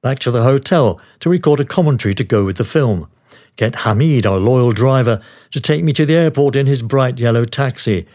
Back 0.00 0.20
to 0.20 0.30
the 0.30 0.44
hotel 0.44 1.00
to 1.18 1.28
record 1.28 1.58
a 1.58 1.64
commentary 1.64 2.14
to 2.14 2.22
go 2.22 2.44
with 2.44 2.58
the 2.58 2.64
film. 2.64 3.08
Get 3.56 3.76
Hamid, 3.76 4.26
our 4.26 4.38
loyal 4.38 4.72
driver, 4.72 5.20
to 5.50 5.60
take 5.60 5.84
me 5.84 5.92
to 5.92 6.06
the 6.06 6.14
airport 6.14 6.56
in 6.56 6.66
his 6.66 6.82
bright 6.82 7.18
yellow 7.18 7.44
taxi. 7.44 8.06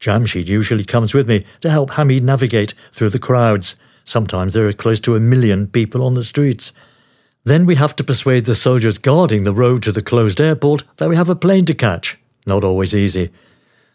Jamshid 0.00 0.48
usually 0.48 0.84
comes 0.84 1.14
with 1.14 1.28
me 1.28 1.44
to 1.60 1.70
help 1.70 1.90
Hamid 1.90 2.24
navigate 2.24 2.74
through 2.92 3.10
the 3.10 3.18
crowds. 3.18 3.76
Sometimes 4.04 4.52
there 4.52 4.66
are 4.66 4.72
close 4.72 5.00
to 5.00 5.16
a 5.16 5.20
million 5.20 5.66
people 5.66 6.02
on 6.02 6.14
the 6.14 6.24
streets. 6.24 6.72
Then 7.44 7.66
we 7.66 7.74
have 7.74 7.94
to 7.96 8.04
persuade 8.04 8.46
the 8.46 8.54
soldiers 8.54 8.98
guarding 8.98 9.44
the 9.44 9.54
road 9.54 9.82
to 9.82 9.92
the 9.92 10.02
closed 10.02 10.40
airport 10.40 10.84
that 10.96 11.08
we 11.08 11.16
have 11.16 11.28
a 11.28 11.36
plane 11.36 11.66
to 11.66 11.74
catch. 11.74 12.18
Not 12.46 12.64
always 12.64 12.94
easy. 12.94 13.30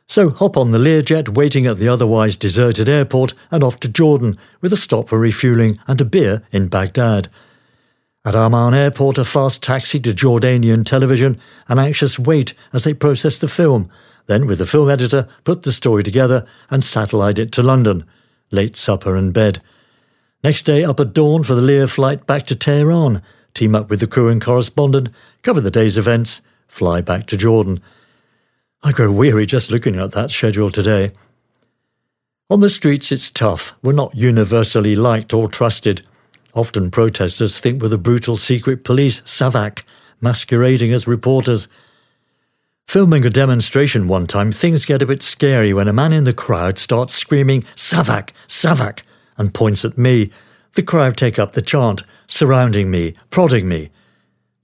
So 0.08 0.30
hop 0.30 0.58
on 0.58 0.72
the 0.72 0.80
Learjet 0.80 1.36
waiting 1.36 1.68
at 1.68 1.78
the 1.78 1.88
otherwise 1.88 2.36
deserted 2.36 2.90
airport 2.90 3.36
and 3.52 3.64
off 3.64 3.80
to 3.82 3.88
Jordan 3.88 4.38
with 4.62 4.74
a 4.74 4.78
stop 4.78 5.08
for 5.08 5.20
refueling 5.20 5.80
and 5.88 6.02
a 6.02 6.06
beer 6.06 6.42
in 6.52 6.68
Baghdad. 6.68 7.30
At 8.26 8.36
Amman 8.36 8.74
Airport, 8.74 9.18
a 9.18 9.24
fast 9.24 9.64
taxi 9.64 10.00
to 10.02 10.14
Jordanian 10.14 10.86
television, 10.86 11.40
an 11.68 11.80
anxious 11.80 12.20
wait 12.20 12.54
as 12.74 12.84
they 12.84 12.94
process 12.94 13.38
the 13.38 13.48
film, 13.48 13.90
then, 14.26 14.46
with 14.46 14.60
the 14.60 14.66
film 14.66 14.90
editor, 14.90 15.28
put 15.44 15.64
the 15.64 15.74
story 15.74 16.04
together 16.04 16.46
and 16.70 16.84
satellite 16.84 17.40
it 17.40 17.52
to 17.54 17.64
London. 17.64 18.06
Late 18.52 18.76
supper 18.76 19.16
and 19.16 19.34
bed. 19.34 19.62
Next 20.44 20.64
day, 20.64 20.84
up 20.84 21.00
at 21.00 21.14
dawn 21.14 21.44
for 21.44 21.56
the 21.56 21.62
Lear 21.62 21.88
flight 21.88 22.28
back 22.28 22.46
to 22.48 22.56
Tehran 22.56 23.22
team 23.54 23.76
up 23.76 23.90
with 23.90 24.00
the 24.00 24.08
crew 24.08 24.30
and 24.30 24.42
correspondent, 24.42 25.10
cover 25.42 25.62
the 25.62 25.72
day's 25.72 25.98
events, 25.98 26.42
fly 26.68 27.02
back 27.02 27.26
to 27.28 27.38
Jordan. 27.38 27.82
I 28.82 28.92
grow 28.92 29.12
weary 29.12 29.46
just 29.46 29.72
looking 29.72 30.00
at 30.00 30.12
that 30.14 30.32
schedule 30.32 30.72
today. 30.72 31.12
On 32.50 32.60
the 32.60 32.70
streets, 32.70 33.12
it's 33.12 33.30
tough. 33.30 33.74
We're 33.84 33.92
not 33.92 34.16
universally 34.16 34.96
liked 34.96 35.34
or 35.34 35.48
trusted. 35.48 36.02
Often 36.54 36.92
protesters 36.92 37.60
think 37.60 37.82
we're 37.82 37.90
the 37.90 37.98
brutal 37.98 38.36
secret 38.36 38.84
police, 38.84 39.22
SAVAK, 39.22 39.84
masquerading 40.22 40.92
as 40.94 41.08
reporters. 41.08 41.68
Filming 42.88 43.24
a 43.26 43.30
demonstration 43.30 44.08
one 44.08 44.26
time, 44.26 44.52
things 44.52 44.86
get 44.86 45.02
a 45.02 45.06
bit 45.06 45.22
scary 45.22 45.74
when 45.74 45.88
a 45.88 45.94
man 45.94 46.12
in 46.12 46.24
the 46.24 46.34
crowd 46.34 46.80
starts 46.80 47.14
screaming, 47.14 47.62
SAVAK, 47.76 48.32
SAVAK, 48.48 49.02
and 49.38 49.54
points 49.54 49.86
at 49.86 49.98
me. 49.98 50.32
The 50.74 50.84
crowd 50.84 51.18
take 51.18 51.38
up 51.38 51.54
the 51.54 51.62
chant, 51.62 52.04
surrounding 52.28 52.90
me, 52.90 53.14
prodding 53.30 53.68
me. 53.68 53.90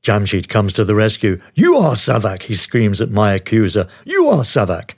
Jamshid 0.05 0.47
comes 0.47 0.71
to 0.73 0.85
the 0.85 0.93
rescue. 0.93 1.41
You 1.55 1.77
are 1.77 1.93
Savak, 1.93 2.43
he 2.43 2.53
screams 2.53 3.01
at 3.01 3.09
my 3.09 3.33
accuser. 3.33 3.87
You 4.05 4.29
are 4.29 4.43
Savak. 4.43 4.91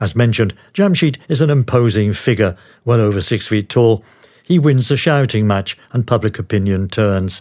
As 0.00 0.16
mentioned, 0.16 0.52
Jamshid 0.74 1.18
is 1.28 1.40
an 1.40 1.48
imposing 1.48 2.12
figure, 2.12 2.56
well 2.84 3.00
over 3.00 3.20
six 3.20 3.46
feet 3.46 3.68
tall. 3.68 4.04
He 4.52 4.58
wins 4.58 4.88
the 4.88 4.98
shouting 4.98 5.46
match, 5.46 5.78
and 5.92 6.06
public 6.06 6.38
opinion 6.38 6.90
turns. 6.90 7.40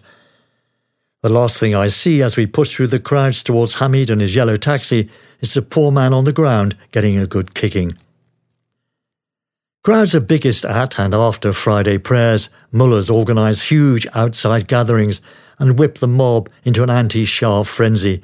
The 1.22 1.27
last 1.27 1.60
thing 1.60 1.75
I 1.75 1.89
see 1.89 2.22
as 2.22 2.38
we 2.38 2.46
push 2.46 2.74
through 2.74 2.88
the 2.88 3.01
crowds 3.01 3.44
towards 3.44 3.80
Hamid 3.80 4.10
and 4.10 4.22
his 4.22 4.34
yellow 4.34 4.56
taxi 4.56 5.10
is 5.41 5.53
the 5.53 5.62
poor 5.62 5.91
man 5.91 6.13
on 6.13 6.24
the 6.24 6.32
ground 6.32 6.77
getting 6.94 7.18
a 7.18 7.27
good 7.27 7.53
kicking. 7.53 7.98
Crowds 9.84 10.15
are 10.15 10.22
biggest 10.22 10.63
at 10.63 10.98
and 10.98 11.13
after 11.13 11.51
Friday 11.51 11.98
prayers. 11.98 12.50
Mullahs 12.72 13.10
organise 13.10 13.63
huge 13.63 14.08
outside 14.13 14.70
gatherings 14.70 15.22
and 15.60 15.77
whip 15.77 15.98
the 15.98 16.08
mob 16.08 16.50
into 16.63 16.82
an 16.82 16.89
anti 16.89 17.25
Shah 17.25 17.63
frenzy. 17.63 18.24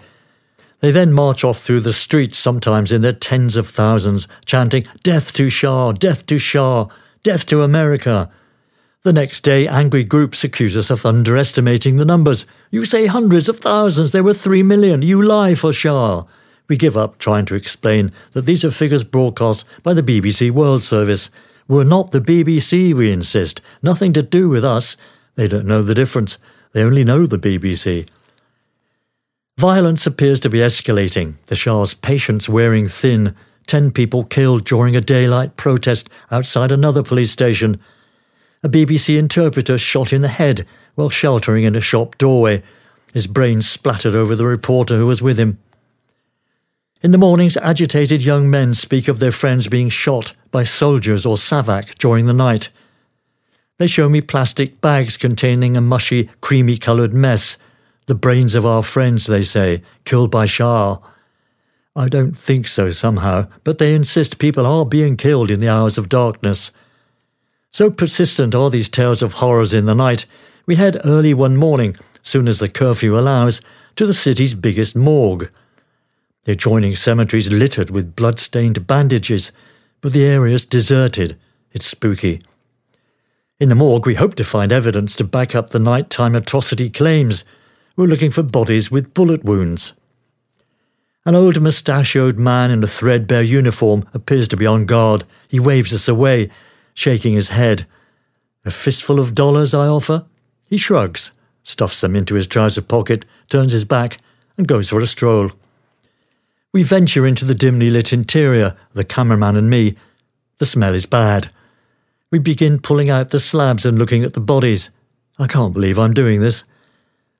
They 0.79 0.91
then 0.91 1.11
march 1.11 1.43
off 1.43 1.59
through 1.59 1.81
the 1.81 1.91
streets, 1.91 2.37
sometimes 2.37 2.93
in 2.93 3.01
their 3.01 3.11
tens 3.11 3.57
of 3.57 3.67
thousands, 3.67 4.29
chanting, 4.45 4.85
Death 5.03 5.33
to 5.33 5.49
Shah! 5.49 5.91
Death 5.91 6.25
to 6.27 6.37
Shah! 6.37 6.87
Death 7.21 7.45
to 7.47 7.63
America! 7.63 8.31
The 9.07 9.13
next 9.13 9.39
day, 9.39 9.69
angry 9.69 10.03
groups 10.03 10.43
accuse 10.43 10.75
us 10.75 10.89
of 10.89 11.05
underestimating 11.05 11.95
the 11.95 12.03
numbers. 12.03 12.45
You 12.71 12.83
say 12.83 13.05
hundreds 13.05 13.47
of 13.47 13.57
thousands, 13.57 14.11
there 14.11 14.21
were 14.21 14.33
three 14.33 14.63
million. 14.63 15.01
You 15.01 15.23
lie 15.23 15.55
for 15.55 15.71
Shah. 15.71 16.25
We 16.67 16.75
give 16.75 16.97
up 16.97 17.17
trying 17.17 17.45
to 17.45 17.55
explain 17.55 18.11
that 18.33 18.41
these 18.41 18.65
are 18.65 18.69
figures 18.69 19.05
broadcast 19.05 19.63
by 19.81 19.93
the 19.93 20.03
BBC 20.03 20.51
World 20.51 20.83
Service. 20.83 21.29
We're 21.69 21.85
not 21.85 22.11
the 22.11 22.19
BBC, 22.19 22.93
we 22.93 23.09
insist. 23.09 23.61
Nothing 23.81 24.11
to 24.11 24.21
do 24.21 24.49
with 24.49 24.65
us. 24.65 24.97
They 25.35 25.47
don't 25.47 25.67
know 25.67 25.83
the 25.83 25.95
difference. 25.95 26.37
They 26.73 26.83
only 26.83 27.05
know 27.05 27.25
the 27.25 27.39
BBC. 27.39 28.09
Violence 29.57 30.05
appears 30.05 30.41
to 30.41 30.49
be 30.49 30.59
escalating, 30.59 31.41
the 31.45 31.55
Shah's 31.55 31.93
patience 31.93 32.49
wearing 32.49 32.89
thin. 32.89 33.33
Ten 33.67 33.89
people 33.91 34.25
killed 34.25 34.65
during 34.65 34.97
a 34.97 35.01
daylight 35.01 35.55
protest 35.55 36.09
outside 36.29 36.73
another 36.73 37.03
police 37.03 37.31
station. 37.31 37.79
A 38.63 38.69
BBC 38.69 39.17
interpreter 39.17 39.77
shot 39.77 40.11
in 40.11 40.21
the 40.21 40.27
head 40.27 40.65
while 40.95 41.09
sheltering 41.09 41.63
in 41.63 41.75
a 41.75 41.81
shop 41.81 42.17
doorway. 42.17 42.63
His 43.13 43.27
brains 43.27 43.69
splattered 43.69 44.15
over 44.15 44.35
the 44.35 44.45
reporter 44.45 44.97
who 44.97 45.07
was 45.07 45.21
with 45.21 45.37
him. 45.39 45.59
In 47.03 47.11
the 47.11 47.19
mornings, 47.19 47.55
agitated 47.57 48.23
young 48.23 48.49
men 48.49 48.73
speak 48.73 49.07
of 49.07 49.19
their 49.19 49.31
friends 49.31 49.67
being 49.67 49.89
shot 49.89 50.33
by 50.49 50.63
soldiers 50.63 51.25
or 51.25 51.37
SAVAK 51.37 51.95
during 51.99 52.25
the 52.25 52.33
night. 52.33 52.69
They 53.77 53.85
show 53.85 54.09
me 54.09 54.21
plastic 54.21 54.81
bags 54.81 55.17
containing 55.17 55.77
a 55.77 55.81
mushy, 55.81 56.31
creamy 56.41 56.77
coloured 56.77 57.13
mess. 57.13 57.57
The 58.07 58.15
brains 58.15 58.55
of 58.55 58.65
our 58.65 58.81
friends, 58.81 59.27
they 59.27 59.43
say, 59.43 59.83
killed 60.03 60.31
by 60.31 60.47
Shah. 60.47 60.97
I 61.95 62.09
don't 62.09 62.37
think 62.37 62.67
so 62.67 62.91
somehow, 62.91 63.47
but 63.63 63.77
they 63.77 63.93
insist 63.93 64.39
people 64.39 64.65
are 64.65 64.85
being 64.85 65.15
killed 65.15 65.51
in 65.51 65.59
the 65.59 65.69
hours 65.69 65.99
of 65.99 66.09
darkness. 66.09 66.71
So 67.71 67.89
persistent 67.89 68.55
are 68.55 68.69
these 68.69 68.89
tales 68.89 69.21
of 69.21 69.33
horrors 69.33 69.73
in 69.73 69.85
the 69.85 69.95
night, 69.95 70.25
we 70.65 70.75
head 70.75 70.99
early 71.05 71.33
one 71.33 71.55
morning, 71.55 71.95
soon 72.21 72.47
as 72.47 72.59
the 72.59 72.67
curfew 72.67 73.17
allows, 73.17 73.61
to 73.95 74.05
the 74.05 74.13
city's 74.13 74.53
biggest 74.53 74.95
morgue. 74.95 75.49
The 76.43 76.51
adjoining 76.51 76.95
cemetery's 76.95 77.51
littered 77.51 77.89
with 77.89 78.15
blood-stained 78.15 78.85
bandages, 78.85 79.51
but 80.01 80.13
the 80.13 80.25
area's 80.25 80.65
deserted. 80.65 81.37
It's 81.71 81.85
spooky. 81.85 82.41
In 83.59 83.69
the 83.69 83.75
morgue, 83.75 84.05
we 84.05 84.15
hope 84.15 84.35
to 84.35 84.43
find 84.43 84.71
evidence 84.71 85.15
to 85.15 85.23
back 85.23 85.55
up 85.55 85.69
the 85.69 85.79
nighttime 85.79 86.35
atrocity 86.35 86.89
claims. 86.89 87.43
We're 87.95 88.07
looking 88.07 88.31
for 88.31 88.43
bodies 88.43 88.91
with 88.91 89.13
bullet 89.13 89.43
wounds. 89.43 89.93
An 91.25 91.33
old 91.33 91.61
mustachioed 91.61 92.37
man 92.37 92.71
in 92.71 92.83
a 92.83 92.87
threadbare 92.87 93.43
uniform 93.43 94.07
appears 94.13 94.47
to 94.49 94.57
be 94.57 94.65
on 94.65 94.85
guard. 94.85 95.23
He 95.47 95.59
waves 95.59 95.93
us 95.93 96.07
away, 96.07 96.49
shaking 96.97 97.35
his 97.35 97.49
head. 97.49 97.85
A 98.65 98.71
fistful 98.71 99.19
of 99.19 99.35
dollars, 99.35 99.71
I 99.75 99.85
offer. 99.85 100.25
He 100.67 100.77
shrugs, 100.77 101.31
stuffs 101.63 102.01
them 102.01 102.15
into 102.15 102.33
his 102.33 102.47
trouser 102.47 102.81
pocket, 102.81 103.23
turns 103.49 103.71
his 103.71 103.85
back, 103.85 104.17
and 104.57 104.67
goes 104.67 104.89
for 104.89 104.99
a 104.99 105.05
stroll. 105.05 105.51
We 106.73 106.81
venture 106.81 107.27
into 107.27 107.45
the 107.45 107.53
dimly 107.53 107.91
lit 107.91 108.11
interior, 108.11 108.75
the 108.93 109.03
cameraman 109.03 109.55
and 109.55 109.69
me. 109.69 109.95
The 110.57 110.65
smell 110.65 110.95
is 110.95 111.05
bad. 111.05 111.51
We 112.31 112.39
begin 112.39 112.79
pulling 112.79 113.11
out 113.11 113.29
the 113.29 113.39
slabs 113.39 113.85
and 113.85 113.99
looking 113.99 114.23
at 114.23 114.33
the 114.33 114.39
bodies. 114.39 114.89
I 115.37 115.45
can't 115.45 115.73
believe 115.73 115.99
I'm 115.99 116.13
doing 116.13 116.41
this. 116.41 116.63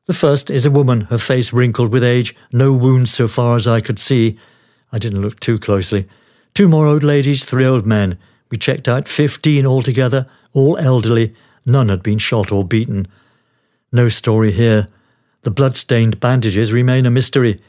The 0.05 0.13
first 0.13 0.51
is 0.51 0.67
a 0.67 0.71
woman, 0.71 1.01
her 1.01 1.17
face 1.17 1.51
wrinkled 1.51 1.91
with 1.91 2.03
age, 2.03 2.35
no 2.53 2.73
wounds 2.73 3.11
so 3.11 3.27
far 3.27 3.55
as 3.55 3.65
I 3.65 3.81
could 3.81 3.97
see. 3.97 4.37
I 4.91 4.99
didn't 4.99 5.23
look 5.23 5.39
too 5.39 5.57
closely. 5.57 6.07
Two 6.53 6.67
more 6.67 6.85
old 6.85 7.01
ladies, 7.01 7.43
three 7.43 7.65
old 7.65 7.87
men. 7.87 8.19
We 8.50 8.58
checked 8.58 8.88
out 8.88 9.08
fifteen 9.08 9.66
altogether, 9.66 10.27
all 10.54 10.77
elderly. 10.77 11.36
None 11.66 11.89
had 11.89 12.01
been 12.01 12.18
shot 12.18 12.51
or 12.51 12.63
beaten. 12.63 13.08
No 13.92 14.10
story 14.10 14.51
here. 14.51 14.88
The 15.42 15.51
blood-stained 15.51 16.20
bandages 16.20 16.74
remain 16.74 17.06
a 17.06 17.12
mystery. 17.12 17.60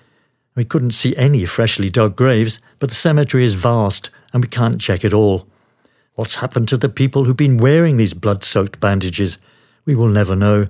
We 0.55 0.65
couldn't 0.65 0.93
see 0.93 1.17
any 1.17 1.45
freshly 1.47 1.91
dug 1.91 2.17
graves, 2.17 2.61
but 2.79 2.89
the 2.89 2.95
cemetery 2.95 3.45
is 3.45 3.55
vast 3.55 4.11
and 4.33 4.43
we 4.43 4.49
can't 4.49 4.81
check 4.81 5.05
it 5.05 5.13
all. 5.13 5.47
What's 6.15 6.37
happened 6.37 6.69
to 6.69 6.77
the 6.77 6.89
people 6.89 7.25
who've 7.25 7.37
been 7.37 7.59
wearing 7.59 7.97
these 7.97 8.15
blood-soaked 8.15 8.81
bandages? 8.81 9.39
We 9.85 9.95
will 9.95 10.09
never 10.09 10.35
know. 10.35 10.69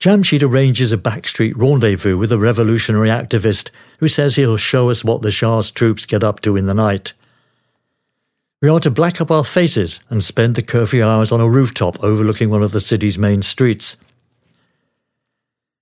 Jamshid 0.00 0.42
arranges 0.42 0.92
a 0.92 0.98
backstreet 0.98 1.54
rendezvous 1.56 2.16
with 2.16 2.30
a 2.30 2.38
revolutionary 2.38 3.08
activist 3.08 3.70
who 3.98 4.08
says 4.08 4.36
he'll 4.36 4.56
show 4.56 4.90
us 4.90 5.04
what 5.04 5.22
the 5.22 5.30
Shah's 5.30 5.70
troops 5.70 6.06
get 6.06 6.22
up 6.22 6.40
to 6.40 6.56
in 6.56 6.66
the 6.66 6.74
night. 6.74 7.12
We 8.60 8.68
are 8.68 8.80
to 8.80 8.90
black 8.90 9.20
up 9.20 9.30
our 9.30 9.44
faces 9.44 10.00
and 10.10 10.24
spend 10.24 10.56
the 10.56 10.62
curfew 10.62 11.04
hours 11.04 11.30
on 11.30 11.40
a 11.40 11.48
rooftop 11.48 12.02
overlooking 12.02 12.50
one 12.50 12.64
of 12.64 12.72
the 12.72 12.80
city's 12.80 13.16
main 13.16 13.42
streets. 13.42 13.96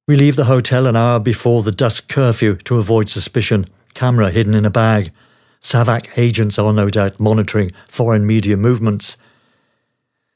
We 0.06 0.14
leave 0.14 0.36
the 0.36 0.44
hotel 0.44 0.86
an 0.86 0.94
hour 0.94 1.18
before 1.18 1.62
the 1.62 1.72
dusk 1.72 2.10
curfew 2.10 2.56
to 2.56 2.76
avoid 2.76 3.08
suspicion, 3.08 3.64
camera 3.94 4.30
hidden 4.30 4.54
in 4.54 4.66
a 4.66 4.70
bag. 4.70 5.10
SAVAK 5.62 6.18
agents 6.18 6.58
are 6.58 6.70
no 6.70 6.90
doubt 6.90 7.18
monitoring 7.18 7.72
foreign 7.88 8.26
media 8.26 8.58
movements. 8.58 9.16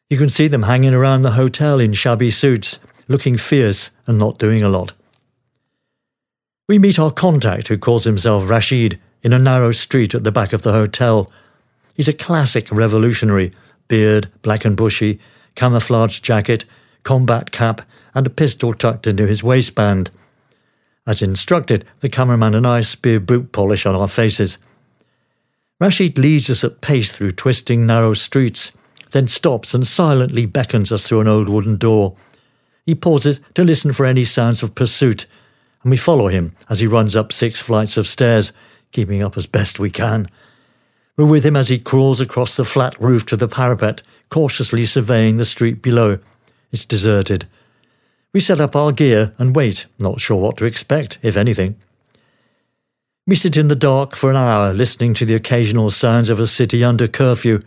You 0.08 0.16
can 0.16 0.30
see 0.30 0.48
them 0.48 0.62
hanging 0.62 0.94
around 0.94 1.20
the 1.20 1.32
hotel 1.32 1.78
in 1.78 1.92
shabby 1.92 2.30
suits, 2.30 2.78
looking 3.06 3.36
fierce 3.36 3.90
and 4.06 4.18
not 4.18 4.38
doing 4.38 4.62
a 4.62 4.70
lot. 4.70 4.94
We 6.70 6.78
meet 6.78 6.98
our 6.98 7.10
contact, 7.10 7.68
who 7.68 7.76
calls 7.76 8.04
himself 8.04 8.48
Rashid, 8.48 8.98
in 9.22 9.34
a 9.34 9.38
narrow 9.38 9.72
street 9.72 10.14
at 10.14 10.24
the 10.24 10.32
back 10.32 10.54
of 10.54 10.62
the 10.62 10.72
hotel. 10.72 11.30
He's 12.00 12.08
a 12.08 12.14
classic 12.14 12.72
revolutionary 12.72 13.52
beard, 13.86 14.30
black 14.40 14.64
and 14.64 14.74
bushy, 14.74 15.20
camouflage 15.54 16.20
jacket, 16.20 16.64
combat 17.02 17.50
cap, 17.50 17.82
and 18.14 18.26
a 18.26 18.30
pistol 18.30 18.72
tucked 18.72 19.06
into 19.06 19.26
his 19.26 19.42
waistband. 19.42 20.10
As 21.06 21.20
instructed, 21.20 21.84
the 21.98 22.08
cameraman 22.08 22.54
and 22.54 22.66
I 22.66 22.80
spear 22.80 23.20
boot 23.20 23.52
polish 23.52 23.84
on 23.84 23.94
our 23.94 24.08
faces. 24.08 24.56
Rashid 25.78 26.16
leads 26.16 26.48
us 26.48 26.64
at 26.64 26.80
pace 26.80 27.12
through 27.12 27.32
twisting, 27.32 27.84
narrow 27.84 28.14
streets, 28.14 28.72
then 29.10 29.28
stops 29.28 29.74
and 29.74 29.86
silently 29.86 30.46
beckons 30.46 30.90
us 30.90 31.06
through 31.06 31.20
an 31.20 31.28
old 31.28 31.50
wooden 31.50 31.76
door. 31.76 32.16
He 32.86 32.94
pauses 32.94 33.42
to 33.52 33.62
listen 33.62 33.92
for 33.92 34.06
any 34.06 34.24
sounds 34.24 34.62
of 34.62 34.74
pursuit, 34.74 35.26
and 35.82 35.90
we 35.90 35.98
follow 35.98 36.28
him 36.28 36.54
as 36.70 36.80
he 36.80 36.86
runs 36.86 37.14
up 37.14 37.30
six 37.30 37.60
flights 37.60 37.98
of 37.98 38.06
stairs, 38.06 38.54
keeping 38.90 39.22
up 39.22 39.36
as 39.36 39.46
best 39.46 39.78
we 39.78 39.90
can. 39.90 40.26
We're 41.20 41.26
with 41.26 41.44
him 41.44 41.54
as 41.54 41.68
he 41.68 41.78
crawls 41.78 42.18
across 42.22 42.56
the 42.56 42.64
flat 42.64 42.98
roof 42.98 43.26
to 43.26 43.36
the 43.36 43.46
parapet, 43.46 44.00
cautiously 44.30 44.86
surveying 44.86 45.36
the 45.36 45.44
street 45.44 45.82
below. 45.82 46.18
It's 46.72 46.86
deserted. 46.86 47.46
We 48.32 48.40
set 48.40 48.58
up 48.58 48.74
our 48.74 48.90
gear 48.90 49.34
and 49.36 49.54
wait, 49.54 49.84
not 49.98 50.22
sure 50.22 50.40
what 50.40 50.56
to 50.56 50.64
expect, 50.64 51.18
if 51.20 51.36
anything. 51.36 51.76
We 53.26 53.36
sit 53.36 53.58
in 53.58 53.68
the 53.68 53.76
dark 53.76 54.16
for 54.16 54.30
an 54.30 54.36
hour 54.36 54.72
listening 54.72 55.12
to 55.12 55.26
the 55.26 55.34
occasional 55.34 55.90
sounds 55.90 56.30
of 56.30 56.40
a 56.40 56.46
city 56.46 56.82
under 56.82 57.06
curfew, 57.06 57.60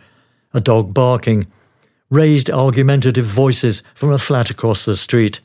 a 0.52 0.60
dog 0.60 0.92
barking, 0.92 1.46
raised 2.10 2.50
argumentative 2.50 3.24
voices 3.24 3.84
from 3.94 4.10
a 4.10 4.18
flat 4.18 4.50
across 4.50 4.84
the 4.84 4.96
street. 4.96 5.38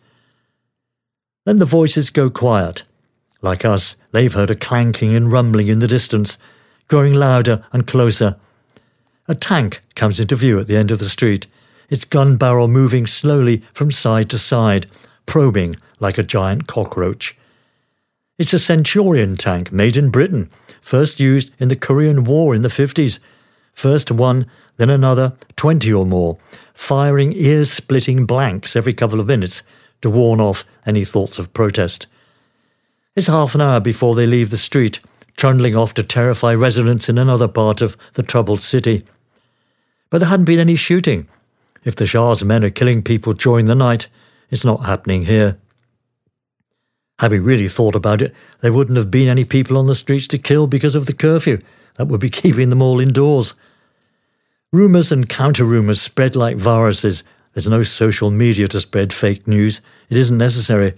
Then 1.45 1.57
the 1.57 1.63
voices 1.63 2.09
go 2.09 2.31
quiet. 2.31 2.81
Like 3.43 3.63
us, 3.63 3.97
they've 4.13 4.33
heard 4.33 4.49
a 4.49 4.55
clanking 4.55 5.15
and 5.15 5.31
rumbling 5.31 5.67
in 5.67 5.77
the 5.77 5.87
distance, 5.87 6.39
growing 6.89 7.13
louder 7.13 7.63
and 7.71 7.87
closer. 7.87 8.35
A 9.29 9.35
tank 9.35 9.81
comes 9.95 10.19
into 10.19 10.35
view 10.35 10.59
at 10.59 10.67
the 10.67 10.75
end 10.75 10.91
of 10.91 10.99
the 10.99 11.07
street, 11.07 11.47
its 11.87 12.03
gun 12.03 12.35
barrel 12.35 12.67
moving 12.67 13.07
slowly 13.07 13.63
from 13.73 13.91
side 13.91 14.29
to 14.31 14.37
side, 14.37 14.87
probing 15.25 15.77
like 15.99 16.17
a 16.17 16.23
giant 16.23 16.67
cockroach. 16.67 17.37
It's 18.37 18.53
a 18.53 18.59
Centurion 18.59 19.37
tank 19.37 19.71
made 19.71 19.97
in 19.97 20.09
Britain, 20.09 20.49
first 20.81 21.19
used 21.19 21.51
in 21.59 21.67
the 21.67 21.75
Korean 21.75 22.23
War 22.23 22.55
in 22.55 22.63
the 22.63 22.69
50s. 22.69 23.19
First 23.73 24.11
one, 24.11 24.45
then 24.77 24.89
another, 24.89 25.33
20 25.57 25.93
or 25.93 26.05
more, 26.05 26.37
firing 26.73 27.33
ear 27.33 27.65
splitting 27.65 28.25
blanks 28.25 28.75
every 28.75 28.93
couple 28.93 29.19
of 29.19 29.27
minutes 29.27 29.61
to 30.01 30.09
warn 30.09 30.39
off 30.39 30.63
any 30.85 31.03
thoughts 31.03 31.37
of 31.37 31.53
protest. 31.53 32.07
It's 33.15 33.27
half 33.27 33.53
an 33.55 33.61
hour 33.61 33.79
before 33.79 34.15
they 34.15 34.25
leave 34.25 34.49
the 34.49 34.57
street, 34.57 35.01
trundling 35.39 35.73
off 35.73 35.93
to 35.93 36.03
terrify 36.03 36.53
residents 36.53 37.07
in 37.07 37.17
another 37.17 37.47
part 37.47 37.81
of 37.81 37.95
the 38.15 38.21
troubled 38.21 38.59
city. 38.59 39.05
But 40.09 40.17
there 40.17 40.27
hadn't 40.27 40.43
been 40.43 40.59
any 40.59 40.75
shooting. 40.75 41.29
If 41.85 41.95
the 41.95 42.05
Shah's 42.05 42.43
men 42.43 42.65
are 42.65 42.69
killing 42.69 43.01
people 43.01 43.31
during 43.31 43.65
the 43.65 43.73
night, 43.73 44.07
it's 44.49 44.65
not 44.65 44.85
happening 44.85 45.23
here. 45.23 45.57
Had 47.19 47.31
we 47.31 47.39
really 47.39 47.69
thought 47.69 47.95
about 47.95 48.21
it, 48.21 48.35
there 48.59 48.73
wouldn't 48.73 48.97
have 48.97 49.09
been 49.09 49.29
any 49.29 49.45
people 49.45 49.77
on 49.77 49.87
the 49.87 49.95
streets 49.95 50.27
to 50.27 50.37
kill 50.37 50.67
because 50.67 50.93
of 50.93 51.05
the 51.05 51.13
curfew. 51.13 51.61
That 51.95 52.09
would 52.09 52.19
be 52.19 52.29
keeping 52.41 52.69
them 52.69 52.81
all 52.81 52.99
indoors. 52.99 53.53
Rumours 54.73 55.09
and 55.09 55.29
counter 55.29 55.63
rumours 55.63 56.01
spread 56.01 56.35
like 56.35 56.57
viruses. 56.57 57.23
There's 57.53 57.65
no 57.65 57.83
social 57.83 58.29
media 58.29 58.67
to 58.67 58.81
spread 58.81 59.13
fake 59.13 59.47
news. 59.47 59.79
It 60.09 60.17
isn't 60.17 60.37
necessary. 60.37 60.95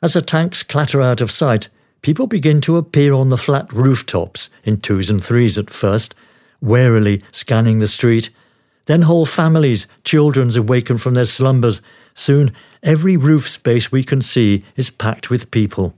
As 0.00 0.14
the 0.14 0.22
tanks 0.22 0.62
clatter 0.62 1.02
out 1.02 1.20
of 1.20 1.30
sight, 1.30 1.68
people 2.06 2.28
begin 2.28 2.60
to 2.60 2.76
appear 2.76 3.12
on 3.12 3.30
the 3.30 3.36
flat 3.36 3.72
rooftops, 3.72 4.48
in 4.62 4.76
twos 4.76 5.10
and 5.10 5.24
threes 5.24 5.58
at 5.58 5.68
first, 5.68 6.14
warily 6.60 7.20
scanning 7.32 7.80
the 7.80 7.88
street. 7.88 8.30
Then 8.84 9.02
whole 9.02 9.26
families, 9.26 9.88
children 10.04 10.56
awaken 10.56 10.98
from 10.98 11.14
their 11.14 11.26
slumbers, 11.26 11.82
Soon, 12.14 12.52
every 12.80 13.16
roof 13.16 13.48
space 13.48 13.90
we 13.90 14.04
can 14.04 14.22
see 14.22 14.62
is 14.76 14.88
packed 14.88 15.30
with 15.30 15.50
people. 15.50 15.94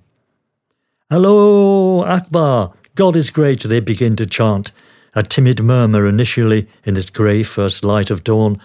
Allahu 1.11 2.07
Akbar! 2.07 2.73
God 2.94 3.14
is 3.14 3.29
great, 3.29 3.64
they 3.64 3.81
begin 3.81 4.16
to 4.16 4.25
chant, 4.25 4.71
a 5.14 5.23
timid 5.23 5.62
murmur 5.62 6.07
initially 6.07 6.68
in 6.87 6.94
this 6.94 7.11
grey 7.11 7.42
first 7.42 7.85
light 7.85 8.11
of 8.11 8.25
dawn. 8.25 8.59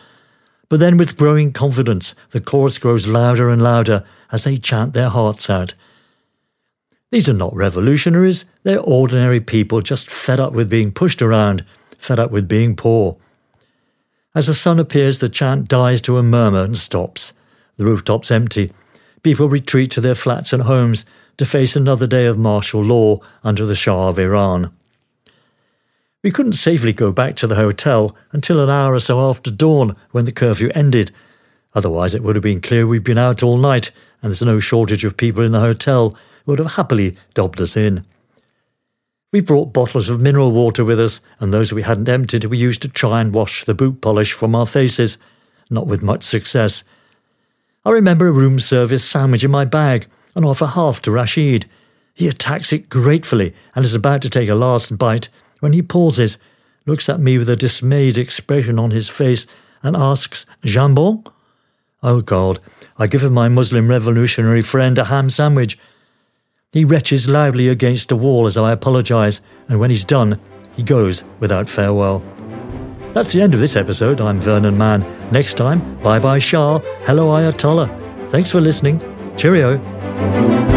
But 0.70 0.80
then, 0.80 0.98
with 0.98 1.18
growing 1.18 1.52
confidence, 1.52 2.16
the 2.30 2.40
chorus 2.40 2.78
grows 2.78 3.06
louder 3.06 3.50
and 3.50 3.62
louder 3.62 4.06
as 4.32 4.46
they 4.46 4.56
chant 4.56 4.94
their 4.94 5.10
hearts 5.10 5.50
out. 5.50 5.74
These 7.14 7.30
are 7.30 7.34
not 7.34 7.56
revolutionaries, 7.56 8.46
they're 8.64 8.80
ordinary 8.80 9.40
people 9.40 9.82
just 9.82 10.10
fed 10.10 10.40
up 10.40 10.52
with 10.52 10.68
being 10.68 10.92
pushed 10.92 11.22
around, 11.22 11.64
fed 12.00 12.18
up 12.18 12.32
with 12.32 12.48
being 12.48 12.76
poor. 12.76 13.18
As 14.34 14.48
the 14.48 14.56
sun 14.56 14.80
appears, 14.80 15.20
the 15.20 15.30
chant 15.30 15.68
dies 15.68 16.02
to 16.02 16.18
a 16.18 16.24
murmur 16.24 16.64
and 16.64 16.76
stops. 16.76 17.32
The 17.78 17.86
rooftop's 17.86 18.32
empty. 18.32 18.72
People 19.22 19.48
retreat 19.48 19.92
to 19.92 20.02
their 20.02 20.16
flats 20.16 20.54
and 20.54 20.64
homes 20.64 21.06
to 21.38 21.46
face 21.46 21.76
another 21.76 22.08
day 22.08 22.26
of 22.26 22.40
martial 22.40 22.84
law 22.84 23.20
under 23.44 23.68
the 23.68 23.76
Shah 23.76 24.10
of 24.10 24.18
Iran. 24.18 24.72
We 26.24 26.32
couldn't 26.32 26.54
safely 26.54 26.94
go 26.94 27.12
back 27.12 27.36
to 27.36 27.46
the 27.46 27.54
hotel 27.54 28.16
until 28.32 28.60
an 28.60 28.72
hour 28.72 28.96
or 28.96 29.00
so 29.00 29.30
after 29.30 29.52
dawn 29.52 29.96
when 30.10 30.26
the 30.26 30.32
curfew 30.32 30.72
ended. 30.74 31.12
Otherwise, 31.76 32.16
it 32.16 32.24
would 32.24 32.36
have 32.36 32.42
been 32.42 32.60
clear 32.60 32.88
we'd 32.88 33.04
been 33.04 33.20
out 33.20 33.44
all 33.44 33.58
night, 33.58 33.92
and 34.24 34.32
there's 34.32 34.42
no 34.42 34.60
shortage 34.60 35.06
of 35.06 35.16
people 35.16 35.44
in 35.44 35.52
the 35.52 35.60
hotel 35.60 36.18
would 36.46 36.60
have 36.60 36.74
happily 36.74 37.16
dobbed 37.34 37.62
us 37.62 37.76
in. 37.78 38.06
We 39.32 39.42
brought 39.42 39.74
bottles 39.74 40.10
of 40.10 40.22
mineral 40.22 40.52
water 40.52 40.86
with 40.86 41.00
us, 41.00 41.20
and 41.40 41.52
those 41.52 41.74
we 41.74 41.82
hadn't 41.82 42.10
emptied 42.10 42.46
we 42.46 42.58
used 42.58 42.82
to 42.84 42.88
try 42.88 43.20
and 43.20 43.34
wash 43.34 43.66
the 43.66 43.74
boot 43.74 44.00
polish 44.00 44.32
from 44.32 44.56
our 44.56 44.68
faces, 44.68 45.18
not 45.70 45.88
with 45.88 46.04
much 46.04 46.24
success. 46.24 46.84
I 47.86 47.90
remember 47.90 48.28
a 48.28 48.32
room 48.32 48.60
service 48.60 49.04
sandwich 49.04 49.44
in 49.44 49.52
my 49.52 49.66
bag 49.66 50.08
and 50.36 50.46
offer 50.46 50.68
half 50.68 51.02
to 51.02 51.12
Rashid. 51.12 51.66
He 52.14 52.28
attacks 52.28 52.72
it 52.72 52.90
gratefully 52.90 53.54
and 53.76 53.84
is 53.84 53.96
about 53.96 54.22
to 54.22 54.30
take 54.30 54.50
a 54.50 54.56
last 54.56 54.98
bite 54.98 55.30
when 55.60 55.74
he 55.74 55.82
pauses, 55.82 56.38
looks 56.86 57.10
at 57.10 57.20
me 57.20 57.38
with 57.38 57.50
a 57.50 57.56
dismayed 57.56 58.18
expression 58.18 58.78
on 58.78 58.92
his 58.92 59.10
face, 59.10 59.48
and 59.82 59.98
asks, 59.98 60.46
Jambon? 60.64 61.26
Oh 62.02 62.22
God, 62.22 62.60
I 62.98 63.08
give 63.08 63.24
him 63.24 63.34
my 63.34 63.50
Muslim 63.50 63.90
revolutionary 63.90 64.62
friend 64.62 64.98
a 64.98 65.06
ham 65.06 65.30
sandwich. 65.30 65.78
He 66.74 66.86
retches 66.86 67.30
loudly 67.30 67.70
against 67.70 68.10
the 68.10 68.16
wall 68.16 68.48
as 68.48 68.58
I 68.58 68.72
apologise, 68.72 69.42
and 69.70 69.80
when 69.80 69.92
he's 69.92 70.04
done, 70.04 70.40
he 70.76 70.82
goes 70.82 71.24
without 71.40 71.70
farewell. 71.70 72.24
That's 73.14 73.32
the 73.32 73.44
end 73.44 73.54
of 73.54 73.60
this 73.60 73.76
episode. 73.76 74.20
I'm 74.20 74.40
Vernon 74.40 74.76
Mann. 74.76 75.06
Next 75.32 75.54
time, 75.54 76.02
bye 76.02 76.18
bye 76.18 76.40
Shah, 76.40 76.80
hello 77.06 77.28
Ayatollah. 77.28 78.32
Thanks 78.32 78.50
for 78.50 78.60
listening. 78.60 79.00
Cheerio. 79.38 80.73